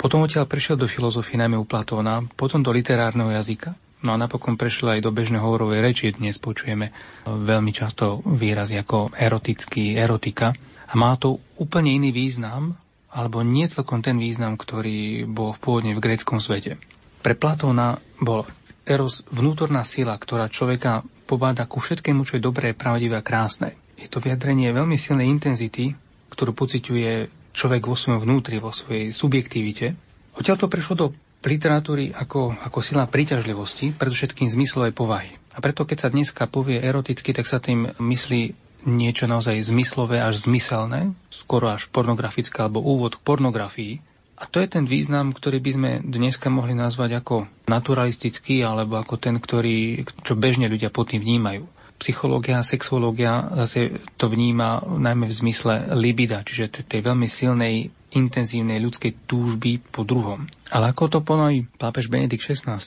Potom 0.00 0.24
odtiaľ 0.24 0.48
prešiel 0.48 0.80
do 0.80 0.88
filozofie, 0.88 1.36
najmä 1.36 1.60
u 1.60 1.68
Platóna, 1.68 2.24
potom 2.32 2.64
do 2.64 2.72
literárneho 2.72 3.36
jazyka, 3.36 3.76
no 4.00 4.16
a 4.16 4.16
napokon 4.16 4.56
prešiel 4.56 4.96
aj 4.96 5.04
do 5.04 5.12
bežnej 5.12 5.44
hovorovej 5.44 5.84
reči. 5.84 6.16
Dnes 6.16 6.40
počujeme 6.40 6.88
veľmi 7.28 7.68
často 7.68 8.24
výrazy 8.24 8.80
ako 8.80 9.12
erotický, 9.12 10.00
erotika. 10.00 10.56
A 10.88 10.96
má 10.96 11.20
to 11.20 11.36
úplne 11.60 11.92
iný 11.92 12.16
význam, 12.16 12.80
alebo 13.12 13.44
nie 13.44 13.68
celkom 13.68 14.00
ten 14.00 14.16
význam, 14.16 14.56
ktorý 14.56 15.28
bol 15.28 15.52
v 15.52 15.60
pôvodne 15.60 15.92
v 15.92 16.00
gréckom 16.00 16.40
svete. 16.40 16.80
Pre 17.20 17.36
Platóna 17.36 18.00
bol 18.24 18.48
eros 18.88 19.20
vnútorná 19.28 19.84
sila, 19.84 20.16
ktorá 20.16 20.48
človeka 20.48 21.04
pobáda 21.28 21.68
ku 21.68 21.76
všetkému, 21.76 22.24
čo 22.24 22.40
je 22.40 22.46
dobré, 22.48 22.72
pravdivé 22.72 23.20
a 23.20 23.26
krásne. 23.26 23.76
Je 24.00 24.08
to 24.08 24.16
vyjadrenie 24.16 24.72
veľmi 24.72 24.96
silnej 24.96 25.28
intenzity, 25.28 25.92
ktorú 26.32 26.56
pociťuje 26.56 27.39
človek 27.52 27.86
vo 27.86 27.96
svojom 27.98 28.22
vnútri, 28.22 28.62
vo 28.62 28.70
svojej 28.74 29.10
subjektivite. 29.14 29.94
Odtiaľ 30.36 30.56
to 30.56 30.72
prešlo 30.72 30.94
do 30.96 31.06
literatúry 31.40 32.12
ako, 32.12 32.54
ako 32.60 32.78
sila 32.84 33.08
príťažlivosti, 33.08 33.96
predovšetkým 33.96 34.48
zmyslovej 34.52 34.92
povahy. 34.92 35.32
A 35.56 35.58
preto, 35.58 35.82
keď 35.88 36.06
sa 36.06 36.12
dneska 36.12 36.46
povie 36.46 36.78
eroticky, 36.78 37.34
tak 37.34 37.48
sa 37.48 37.58
tým 37.58 37.90
myslí 37.98 38.42
niečo 38.86 39.28
naozaj 39.28 39.60
zmyslové 39.60 40.22
až 40.24 40.48
zmyselné, 40.48 41.12
skoro 41.28 41.68
až 41.74 41.90
pornografické 41.92 42.64
alebo 42.64 42.80
úvod 42.80 43.20
k 43.20 43.24
pornografii, 43.24 43.94
a 44.40 44.48
to 44.48 44.64
je 44.64 44.72
ten 44.72 44.88
význam, 44.88 45.36
ktorý 45.36 45.60
by 45.60 45.70
sme 45.76 45.90
dneska 46.00 46.48
mohli 46.48 46.72
nazvať 46.72 47.20
ako 47.20 47.44
naturalistický, 47.68 48.64
alebo 48.64 48.96
ako 48.96 49.20
ten, 49.20 49.36
ktorý, 49.36 50.00
čo 50.24 50.32
bežne 50.32 50.64
ľudia 50.64 50.88
pod 50.88 51.12
tým 51.12 51.20
vnímajú. 51.20 51.68
Psychológia 52.00 52.64
a 52.64 52.66
sexuológia 52.66 53.52
zase 53.60 54.00
to 54.16 54.32
vníma 54.32 54.80
najmä 54.80 55.28
v 55.28 55.36
zmysle 55.36 55.92
libida, 56.00 56.40
čiže 56.40 56.88
tej 56.88 57.04
veľmi 57.04 57.28
silnej, 57.28 57.92
intenzívnej 58.16 58.80
ľudskej 58.80 59.28
túžby 59.28 59.84
po 59.92 60.08
druhom. 60.08 60.48
Ale 60.72 60.90
ako 60.90 61.12
to 61.12 61.18
ponojí 61.20 61.68
pápež 61.76 62.08
Benedikt 62.08 62.42
XVI 62.42 62.80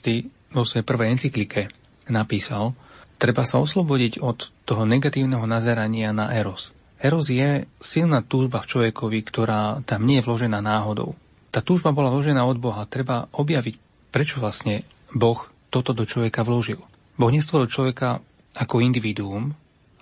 vo 0.50 0.66
svojej 0.66 0.82
prvej 0.82 1.14
encyklike 1.14 1.70
napísal, 2.10 2.74
treba 3.16 3.46
sa 3.46 3.62
oslobodiť 3.62 4.20
od 4.20 4.50
toho 4.66 4.82
negatívneho 4.84 5.46
nazerania 5.46 6.10
na 6.10 6.34
eros. 6.34 6.74
Eros 6.98 7.28
je 7.28 7.70
silná 7.78 8.24
túžba 8.24 8.64
v 8.64 8.70
človekovi, 8.70 9.18
ktorá 9.24 9.84
tam 9.84 10.08
nie 10.08 10.18
je 10.18 10.26
vložená 10.26 10.58
náhodou. 10.58 11.14
Tá 11.54 11.62
túžba 11.62 11.94
bola 11.94 12.10
vložená 12.10 12.42
od 12.42 12.58
Boha. 12.58 12.88
Treba 12.88 13.30
objaviť, 13.30 14.10
prečo 14.10 14.42
vlastne 14.42 14.82
Boh 15.14 15.38
toto 15.70 15.94
do 15.94 16.02
človeka 16.02 16.42
vložil. 16.42 16.82
Boh 17.14 17.30
nestvoril 17.30 17.70
človeka 17.70 18.18
ako 18.54 18.80
individuum, 18.80 19.52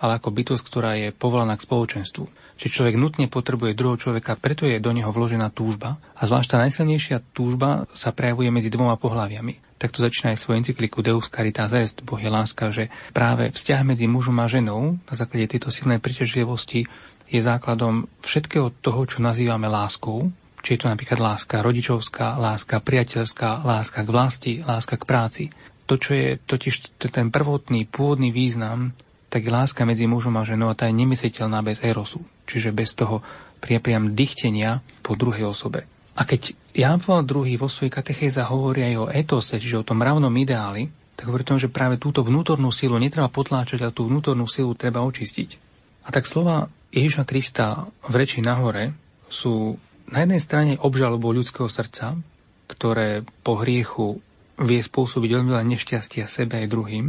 ale 0.02 0.18
ako 0.18 0.34
bytosť, 0.34 0.62
ktorá 0.66 0.92
je 0.98 1.08
povolaná 1.14 1.54
k 1.54 1.64
spoločenstvu. 1.64 2.24
Čiže 2.58 2.74
človek 2.74 2.96
nutne 2.98 3.26
potrebuje 3.30 3.78
druhého 3.78 3.98
človeka, 3.98 4.38
preto 4.38 4.66
je 4.66 4.82
do 4.82 4.90
neho 4.90 5.08
vložená 5.08 5.50
túžba 5.54 6.02
a 6.14 6.22
zvlášť 6.26 6.48
tá 6.52 6.56
najsilnejšia 6.60 7.22
túžba 7.32 7.86
sa 7.94 8.10
prejavuje 8.10 8.50
medzi 8.50 8.68
dvoma 8.68 8.98
pohľaviami. 8.98 9.78
Takto 9.78 10.02
začína 10.02 10.34
aj 10.34 10.42
svoju 10.42 10.62
encykliku 10.62 11.02
Deus 11.02 11.26
Caritas 11.26 11.74
Est, 11.74 12.06
Boh 12.06 12.18
je 12.18 12.30
láska, 12.30 12.70
že 12.70 12.86
práve 13.10 13.50
vzťah 13.50 13.82
medzi 13.82 14.06
mužom 14.06 14.38
a 14.38 14.46
ženou 14.46 14.94
na 14.94 15.14
základe 15.14 15.58
tejto 15.58 15.74
silnej 15.74 15.98
príťažlivosti 15.98 16.86
je 17.26 17.40
základom 17.40 18.06
všetkého 18.22 18.70
toho, 18.78 19.02
čo 19.08 19.24
nazývame 19.24 19.66
láskou, 19.66 20.30
či 20.62 20.78
je 20.78 20.86
to 20.86 20.92
napríklad 20.92 21.18
láska 21.18 21.58
rodičovská, 21.58 22.38
láska 22.38 22.78
priateľská, 22.78 23.66
láska 23.66 24.06
k 24.06 24.10
vlasti, 24.14 24.52
láska 24.62 24.94
k 24.94 25.08
práci. 25.08 25.44
To, 25.90 25.94
čo 25.98 26.14
je 26.14 26.28
totiž 26.38 27.02
ten 27.10 27.28
prvotný, 27.28 27.90
pôvodný 27.90 28.30
význam, 28.30 28.94
tak 29.32 29.48
je 29.48 29.52
láska 29.52 29.88
medzi 29.88 30.04
mužom 30.04 30.36
a 30.36 30.44
ženou 30.44 30.68
a 30.68 30.76
tá 30.76 30.86
je 30.86 30.94
nemysliteľná 30.94 31.64
bez 31.64 31.80
erosu. 31.80 32.20
Čiže 32.44 32.70
bez 32.70 32.92
toho 32.92 33.24
priapriam 33.64 34.12
dychtenia 34.12 34.84
po 35.00 35.16
druhej 35.16 35.48
osobe. 35.48 35.88
A 36.12 36.28
keď 36.28 36.52
Ján 36.76 37.00
Paul 37.00 37.24
II 37.24 37.48
vo 37.56 37.68
svojej 37.72 37.92
katechéze 37.92 38.44
hovorí 38.44 38.84
aj 38.84 38.94
o 39.00 39.08
etose, 39.08 39.56
čiže 39.56 39.80
o 39.80 39.88
tom 39.88 40.04
ravnom 40.04 40.32
ideáli, 40.36 40.92
tak 41.16 41.32
hovorí 41.32 41.44
tom, 41.46 41.56
že 41.56 41.72
práve 41.72 41.96
túto 41.96 42.20
vnútornú 42.20 42.68
silu 42.68 43.00
netreba 43.00 43.32
potláčať, 43.32 43.80
ale 43.80 43.96
tú 43.96 44.08
vnútornú 44.08 44.44
silu 44.44 44.76
treba 44.76 45.00
očistiť. 45.00 45.56
A 46.04 46.08
tak 46.12 46.28
slova 46.28 46.68
Ježiša 46.92 47.24
Krista 47.24 47.88
v 48.04 48.14
reči 48.20 48.44
nahore 48.44 48.92
sú 49.32 49.80
na 50.12 50.26
jednej 50.26 50.40
strane 50.44 50.72
obžalobu 50.76 51.32
ľudského 51.32 51.70
srdca, 51.72 52.20
ktoré 52.68 53.24
po 53.40 53.56
hriechu 53.56 54.20
vie 54.60 54.80
spôsobiť 54.80 55.30
veľmi 55.32 55.48
veľa 55.52 55.64
nešťastia 55.64 56.28
sebe 56.28 56.60
aj 56.60 56.68
druhým, 56.68 57.06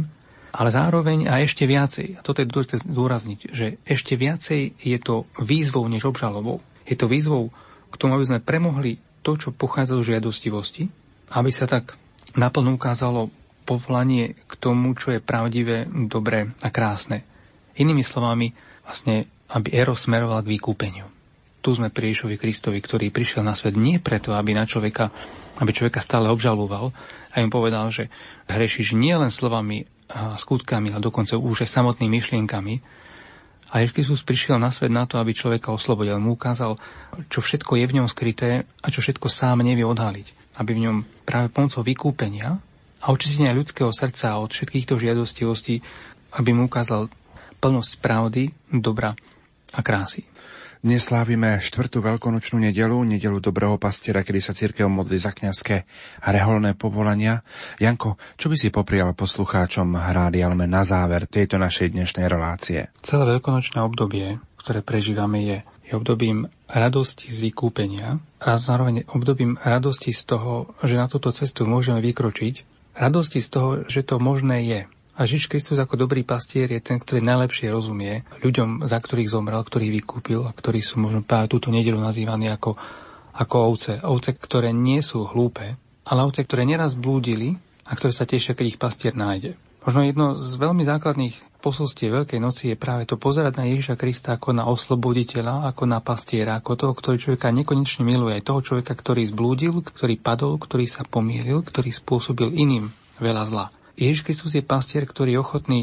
ale 0.54 0.70
zároveň 0.70 1.26
a 1.26 1.42
ešte 1.42 1.66
viacej, 1.66 2.18
a 2.18 2.20
toto 2.22 2.40
je 2.40 2.48
dôležité 2.48 2.86
zdôrazniť, 2.86 3.40
že 3.50 3.66
ešte 3.82 4.14
viacej 4.14 4.78
je 4.78 4.98
to 5.02 5.26
výzvou 5.42 5.82
než 5.90 6.06
obžalobou. 6.06 6.62
Je 6.86 6.94
to 6.94 7.10
výzvou 7.10 7.50
k 7.90 7.94
tomu, 7.98 8.14
aby 8.14 8.28
sme 8.30 8.40
premohli 8.44 9.02
to, 9.26 9.34
čo 9.34 9.50
pochádza 9.50 9.98
z 9.98 10.14
žiadostivosti, 10.14 10.86
aby 11.34 11.50
sa 11.50 11.66
tak 11.66 11.98
naplno 12.38 12.78
ukázalo 12.78 13.34
povolanie 13.66 14.38
k 14.46 14.52
tomu, 14.60 14.94
čo 14.94 15.16
je 15.16 15.24
pravdivé, 15.24 15.90
dobré 15.90 16.52
a 16.62 16.68
krásne. 16.70 17.26
Inými 17.74 18.04
slovami, 18.06 18.54
vlastne, 18.86 19.26
aby 19.50 19.74
Eros 19.74 20.06
smeroval 20.06 20.44
k 20.44 20.54
vykúpeniu 20.54 21.13
tu 21.64 21.72
sme 21.72 21.88
pri 21.88 22.12
Ježovi 22.12 22.36
Kristovi, 22.36 22.84
ktorý 22.84 23.08
prišiel 23.08 23.40
na 23.40 23.56
svet 23.56 23.72
nie 23.72 23.96
preto, 23.96 24.36
aby 24.36 24.52
na 24.52 24.68
človeka, 24.68 25.08
aby 25.64 25.72
človeka 25.72 26.04
stále 26.04 26.28
obžaloval 26.28 26.92
a 27.32 27.40
im 27.40 27.48
povedal, 27.48 27.88
že 27.88 28.12
hrešiš 28.52 28.92
nie 28.92 29.16
len 29.16 29.32
slovami 29.32 29.88
a 30.12 30.36
skutkami, 30.36 30.92
ale 30.92 31.00
dokonca 31.00 31.40
už 31.40 31.64
aj 31.64 31.72
samotnými 31.72 32.20
myšlienkami. 32.20 32.74
A 33.72 33.80
Ježiš 33.80 33.96
Kristus 33.96 34.20
prišiel 34.20 34.60
na 34.60 34.68
svet 34.68 34.92
na 34.92 35.08
to, 35.08 35.16
aby 35.16 35.32
človeka 35.32 35.72
oslobodil. 35.72 36.20
Mu 36.20 36.36
ukázal, 36.36 36.76
čo 37.32 37.40
všetko 37.40 37.80
je 37.80 37.88
v 37.88 37.96
ňom 37.96 38.06
skryté 38.12 38.68
a 38.84 38.86
čo 38.92 39.00
všetko 39.00 39.32
sám 39.32 39.64
nevie 39.64 39.88
odhaliť. 39.88 40.60
Aby 40.60 40.76
v 40.76 40.84
ňom 40.84 40.96
práve 41.24 41.48
pomocou 41.48 41.80
vykúpenia 41.80 42.60
a 43.00 43.06
očistenia 43.08 43.56
ľudského 43.56 43.88
srdca 43.90 44.36
od 44.36 44.52
všetkýchto 44.52 45.00
žiadostivostí, 45.00 45.80
aby 46.36 46.52
mu 46.52 46.68
ukázal 46.68 47.08
plnosť 47.58 47.92
pravdy, 48.04 48.52
dobra 48.68 49.16
a 49.72 49.80
krásy. 49.80 50.33
Dnes 50.84 51.00
slávime 51.00 51.64
štvrtú 51.64 52.04
veľkonočnú 52.04 52.60
nedelu, 52.60 52.92
nedelu 53.08 53.40
dobrého 53.40 53.80
pastiera, 53.80 54.20
kedy 54.20 54.36
sa 54.36 54.52
církev 54.52 54.84
modlí 54.84 55.16
za 55.16 55.32
kňazské 55.32 55.88
a 56.20 56.28
reholné 56.28 56.76
povolania. 56.76 57.40
Janko, 57.80 58.20
čo 58.36 58.52
by 58.52 58.56
si 58.60 58.68
poprial 58.68 59.16
poslucháčom 59.16 59.96
Hrády 59.96 60.44
Alme 60.44 60.68
na 60.68 60.84
záver 60.84 61.24
tejto 61.24 61.56
našej 61.56 61.96
dnešnej 61.96 62.28
relácie? 62.28 62.92
Celé 63.00 63.24
veľkonočné 63.32 63.80
obdobie, 63.80 64.36
ktoré 64.60 64.84
prežívame, 64.84 65.40
je, 65.48 65.58
je 65.88 65.96
obdobím 65.96 66.52
radosti 66.68 67.32
z 67.32 67.48
vykúpenia 67.48 68.20
a 68.44 68.60
zároveň 68.60 69.08
obdobím 69.08 69.56
radosti 69.64 70.12
z 70.12 70.36
toho, 70.36 70.76
že 70.84 71.00
na 71.00 71.08
túto 71.08 71.32
cestu 71.32 71.64
môžeme 71.64 72.04
vykročiť, 72.04 72.60
radosti 72.92 73.40
z 73.40 73.48
toho, 73.48 73.68
že 73.88 74.04
to 74.04 74.20
možné 74.20 74.68
je, 74.68 74.80
a 75.14 75.20
Žiž 75.22 75.46
Kristus 75.46 75.78
ako 75.78 75.94
dobrý 75.94 76.26
pastier 76.26 76.66
je 76.66 76.82
ten, 76.82 76.98
ktorý 76.98 77.22
najlepšie 77.22 77.70
rozumie 77.70 78.26
ľuďom, 78.42 78.82
za 78.82 78.98
ktorých 78.98 79.30
zomrel, 79.30 79.62
ktorých 79.62 79.94
vykúpil 80.02 80.42
a 80.42 80.50
ktorí 80.50 80.82
sú 80.82 80.98
možno 80.98 81.22
práve 81.22 81.46
túto 81.46 81.70
nedelu 81.70 81.98
nazývaní 82.02 82.50
ako, 82.50 82.74
ako 83.38 83.54
ovce. 83.70 84.02
Ovce, 84.02 84.34
ktoré 84.34 84.74
nie 84.74 84.98
sú 85.06 85.22
hlúpe, 85.30 85.78
ale 86.02 86.20
ovce, 86.26 86.42
ktoré 86.42 86.66
neraz 86.66 86.98
blúdili 86.98 87.54
a 87.86 87.94
ktoré 87.94 88.10
sa 88.10 88.26
tešia, 88.26 88.58
keď 88.58 88.66
ich 88.74 88.82
pastier 88.82 89.14
nájde. 89.14 89.54
Možno 89.86 90.00
jedno 90.02 90.26
z 90.34 90.56
veľmi 90.56 90.82
základných 90.82 91.60
posolstiev 91.60 92.24
Veľkej 92.24 92.40
noci 92.40 92.72
je 92.72 92.76
práve 92.76 93.04
to 93.04 93.20
pozerať 93.20 93.60
na 93.60 93.68
Ježiša 93.68 94.00
Krista 94.00 94.36
ako 94.36 94.56
na 94.56 94.64
osloboditeľa, 94.64 95.68
ako 95.68 95.84
na 95.84 96.00
pastiera, 96.00 96.56
ako 96.56 96.72
toho, 96.76 96.92
ktorý 96.96 97.16
človeka 97.20 97.52
nekonečne 97.52 98.04
miluje, 98.04 98.40
aj 98.40 98.48
toho 98.48 98.60
človeka, 98.64 98.96
ktorý 98.96 99.28
zblúdil, 99.28 99.84
ktorý 99.84 100.16
padol, 100.16 100.56
ktorý 100.56 100.88
sa 100.88 101.04
pomýlil, 101.04 101.60
ktorý 101.60 101.92
spôsobil 101.92 102.52
iným 102.52 102.92
veľa 103.20 103.44
zla. 103.48 103.66
Ježiš 103.94 104.26
Kristus 104.26 104.58
je 104.58 104.64
pastier, 104.64 105.06
ktorý 105.06 105.38
je 105.38 105.42
ochotný 105.42 105.80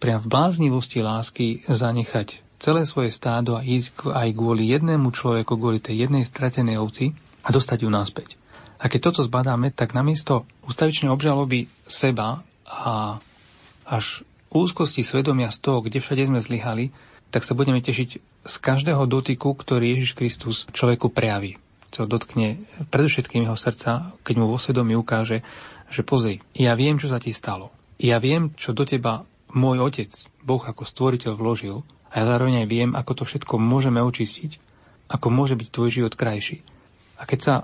priam 0.00 0.20
v 0.20 0.32
bláznivosti 0.32 1.04
lásky 1.04 1.60
zanechať 1.68 2.40
celé 2.60 2.84
svoje 2.84 3.12
stádo 3.12 3.56
a 3.56 3.64
ísť 3.64 4.12
aj 4.12 4.36
kvôli 4.36 4.68
jednému 4.68 5.12
človeku, 5.12 5.56
kvôli 5.56 5.80
tej 5.80 6.08
jednej 6.08 6.28
stratenej 6.28 6.76
ovci 6.76 7.16
a 7.44 7.48
dostať 7.48 7.84
ju 7.84 7.90
naspäť. 7.92 8.36
A 8.80 8.88
keď 8.88 9.12
toto 9.12 9.24
zbadáme, 9.24 9.72
tak 9.72 9.92
namiesto 9.92 10.48
ustavičnej 10.64 11.12
obžaloby 11.12 11.68
seba 11.84 12.44
a 12.64 13.20
až 13.84 14.24
úzkosti 14.52 15.04
svedomia 15.04 15.52
z 15.52 15.58
toho, 15.60 15.84
kde 15.84 16.00
všade 16.00 16.28
sme 16.32 16.40
zlyhali, 16.40 16.92
tak 17.28 17.44
sa 17.44 17.52
budeme 17.52 17.80
tešiť 17.84 18.10
z 18.44 18.54
každého 18.56 19.04
dotyku, 19.04 19.52
ktorý 19.52 19.96
Ježiš 19.96 20.16
Kristus 20.16 20.56
človeku 20.72 21.12
prejaví. 21.12 21.60
sa 21.92 22.08
dotkne 22.08 22.64
predovšetkým 22.88 23.46
jeho 23.46 23.58
srdca, 23.58 24.16
keď 24.24 24.34
mu 24.40 24.46
vo 24.48 24.56
svedomí 24.56 24.96
ukáže, 24.96 25.44
že 25.90 26.06
pozri, 26.06 26.38
ja 26.54 26.78
viem, 26.78 26.96
čo 26.96 27.10
sa 27.10 27.18
ti 27.18 27.34
stalo. 27.34 27.74
Ja 28.00 28.22
viem, 28.22 28.54
čo 28.54 28.72
do 28.72 28.86
teba 28.86 29.26
môj 29.52 29.82
otec, 29.82 30.10
Boh 30.40 30.62
ako 30.62 30.86
stvoriteľ 30.86 31.36
vložil 31.36 31.82
a 32.08 32.22
ja 32.22 32.24
zároveň 32.24 32.64
aj 32.64 32.68
viem, 32.70 32.90
ako 32.94 33.22
to 33.22 33.24
všetko 33.26 33.58
môžeme 33.58 33.98
očistiť, 34.00 34.56
ako 35.10 35.26
môže 35.28 35.58
byť 35.58 35.68
tvoj 35.68 35.90
život 35.90 36.14
krajší. 36.14 36.62
A 37.20 37.26
keď 37.26 37.40
sa 37.42 37.54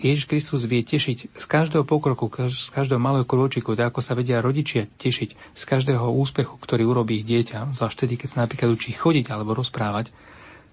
Ježiš 0.00 0.26
Kristus 0.26 0.64
vie 0.64 0.80
tešiť 0.82 1.36
z 1.36 1.44
každého 1.46 1.84
pokroku, 1.84 2.26
z 2.32 2.70
každého 2.72 2.98
malého 2.98 3.28
krôčiku, 3.28 3.76
tak 3.76 3.92
ako 3.92 4.00
sa 4.00 4.16
vedia 4.16 4.40
rodičia 4.40 4.88
tešiť 4.88 5.54
z 5.54 5.62
každého 5.62 6.08
úspechu, 6.10 6.56
ktorý 6.56 6.88
urobí 6.88 7.20
ich 7.20 7.28
dieťa, 7.28 7.76
zvlášť 7.76 7.96
vtedy, 7.98 8.14
keď 8.18 8.28
sa 8.30 8.42
napríklad 8.42 8.72
učí 8.72 8.96
chodiť 8.96 9.30
alebo 9.30 9.54
rozprávať, 9.54 10.10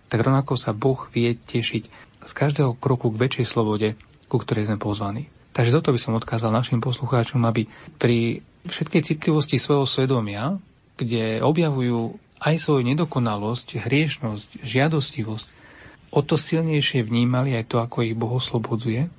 tak 0.09 0.25
rovnako 0.25 0.57
sa 0.57 0.73
Boh 0.73 0.97
vie 1.13 1.35
tešiť 1.35 1.83
z 2.25 2.31
každého 2.31 2.79
kroku 2.79 3.13
k 3.13 3.21
väčšej 3.21 3.45
slobode, 3.45 3.93
ku 4.25 4.41
ktorej 4.41 4.71
sme 4.71 4.81
pozvaní. 4.81 5.29
Takže 5.53 5.75
toto 5.75 5.89
by 5.91 5.99
som 5.99 6.17
odkázal 6.17 6.53
našim 6.53 6.79
poslucháčom, 6.79 7.41
aby 7.45 7.65
pri 7.97 8.45
všetkej 8.69 9.01
citlivosti 9.01 9.57
svojho 9.57 9.89
svedomia, 9.89 10.61
kde 10.99 11.41
objavujú 11.41 12.19
aj 12.39 12.55
svoju 12.59 12.83
nedokonalosť, 12.87 13.83
hriešnosť, 13.83 14.63
žiadostivosť, 14.63 15.47
o 16.09 16.19
to 16.23 16.35
silnejšie 16.39 17.05
vnímali 17.05 17.53
aj 17.55 17.65
to, 17.69 17.77
ako 17.83 18.05
ich 18.05 18.15
Boh 18.17 18.31
oslobodzuje, 18.31 19.11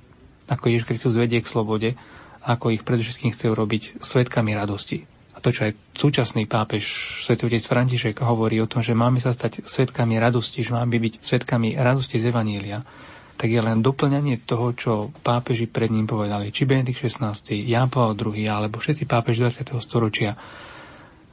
ako 0.51 0.63
Ježiš 0.67 0.87
Kristus 0.87 1.15
vedie 1.15 1.39
k 1.39 1.47
slobode, 1.47 1.89
ako 2.43 2.73
ich 2.73 2.83
predovšetkým 2.83 3.31
chce 3.31 3.45
urobiť 3.53 3.83
svetkami 4.01 4.57
radosti. 4.57 5.05
A 5.31 5.39
to, 5.39 5.53
čo 5.53 5.69
aj 5.69 5.77
súčasný 5.95 6.49
pápež, 6.49 6.83
svätý 7.23 7.47
otec 7.47 7.63
František, 7.63 8.19
hovorí 8.25 8.59
o 8.59 8.67
tom, 8.67 8.83
že 8.83 8.97
máme 8.97 9.21
sa 9.21 9.31
stať 9.31 9.63
svetkami 9.63 10.17
radosti, 10.19 10.65
že 10.65 10.75
máme 10.75 10.91
byť 10.91 11.23
svetkami 11.23 11.77
radosti 11.77 12.17
z 12.19 12.33
Evanília, 12.33 12.83
tak 13.41 13.49
je 13.49 13.57
len 13.57 13.81
doplňanie 13.81 14.45
toho, 14.45 14.69
čo 14.77 15.09
pápeži 15.25 15.65
pred 15.65 15.89
ním 15.89 16.05
povedali, 16.05 16.53
či 16.53 16.69
Benedikt 16.69 17.01
XVI, 17.01 17.33
Jan 17.49 17.89
Pavel 17.89 18.13
II, 18.13 18.45
alebo 18.45 18.77
všetci 18.77 19.09
pápeži 19.09 19.41
20. 19.41 19.81
storočia, 19.81 20.37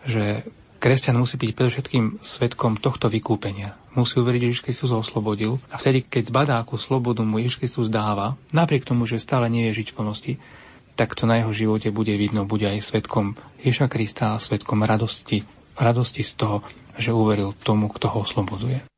že 0.08 0.48
kresťan 0.80 1.20
musí 1.20 1.36
byť 1.36 1.52
predovšetkým 1.52 2.24
svetkom 2.24 2.80
tohto 2.80 3.12
vykúpenia. 3.12 3.76
Musí 3.92 4.16
uveriť, 4.16 4.40
že 4.40 4.48
Ježiš 4.48 4.64
Kristus 4.64 4.88
ho 4.88 5.04
oslobodil 5.04 5.60
a 5.68 5.76
vtedy, 5.76 6.00
keď 6.00 6.32
zbadá, 6.32 6.54
akú 6.56 6.80
slobodu 6.80 7.20
mu 7.20 7.36
Ježiš 7.44 7.60
Kristus 7.60 7.92
dáva, 7.92 8.40
napriek 8.56 8.88
tomu, 8.88 9.04
že 9.04 9.20
stále 9.20 9.52
nevie 9.52 9.76
žiť 9.76 9.92
v 9.92 9.96
plnosti, 10.00 10.32
tak 10.96 11.12
to 11.12 11.28
na 11.28 11.44
jeho 11.44 11.52
živote 11.52 11.92
bude 11.92 12.16
vidno, 12.16 12.48
bude 12.48 12.64
aj 12.72 12.88
svetkom 12.88 13.36
Ježa 13.60 13.84
Krista 13.92 14.32
a 14.32 14.40
svetkom 14.40 14.80
radosti, 14.80 15.44
radosti 15.76 16.24
z 16.24 16.32
toho, 16.40 16.56
že 16.96 17.12
uveril 17.12 17.52
tomu, 17.52 17.92
kto 17.92 18.08
ho 18.16 18.24
oslobodzuje. 18.24 18.97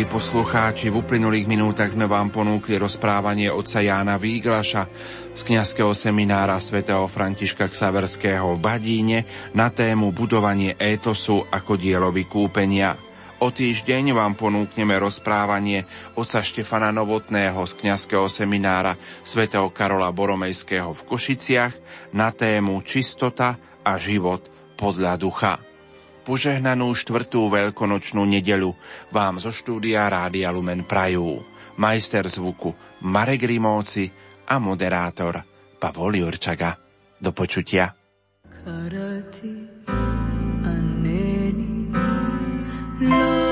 Milí 0.00 0.16
poslucháči, 0.16 0.88
v 0.88 1.04
uplynulých 1.04 1.44
minútach 1.44 1.92
sme 1.92 2.08
vám 2.08 2.32
ponúkli 2.32 2.80
rozprávanie 2.80 3.52
otca 3.52 3.84
Jána 3.84 4.16
Výglaša 4.16 4.88
z 5.36 5.40
kňazského 5.44 5.92
seminára 5.92 6.56
svätého 6.56 7.04
Františka 7.04 7.68
Ksaverského 7.68 8.56
v 8.56 8.64
Badíne 8.64 9.18
na 9.52 9.68
tému 9.68 10.08
budovanie 10.16 10.72
étosu 10.80 11.44
ako 11.44 11.76
dielo 11.76 12.08
vykúpenia. 12.16 12.96
O 13.44 13.52
týždeň 13.52 14.16
vám 14.16 14.40
ponúkneme 14.40 14.96
rozprávanie 14.96 15.84
oca 16.16 16.40
Štefana 16.40 16.96
Novotného 16.96 17.60
z 17.68 17.72
kňazského 17.84 18.24
seminára 18.24 18.96
svätého 19.20 19.68
Karola 19.68 20.08
Boromejského 20.16 20.96
v 20.96 21.04
Košiciach 21.12 21.74
na 22.16 22.32
tému 22.32 22.80
Čistota 22.88 23.60
a 23.84 24.00
život 24.00 24.48
podľa 24.80 25.20
ducha 25.20 25.69
požehnanú 26.22 26.92
štvrtú 26.94 27.48
veľkonočnú 27.50 28.22
nedelu 28.24 28.70
vám 29.10 29.40
zo 29.40 29.50
štúdia 29.50 30.06
Rádia 30.06 30.52
Lumen 30.52 30.84
Prajú. 30.84 31.40
Majster 31.80 32.28
zvuku 32.28 32.76
Marek 33.08 33.48
Rimóci 33.48 34.12
a 34.46 34.60
moderátor 34.60 35.40
Pavol 35.80 36.20
Jurčaga. 36.20 36.76
Do 37.20 37.32
počutia. 37.32 37.92
Karate, 38.60 39.52
aneni, 40.64 41.88
love. 41.88 43.08
No- 43.08 43.49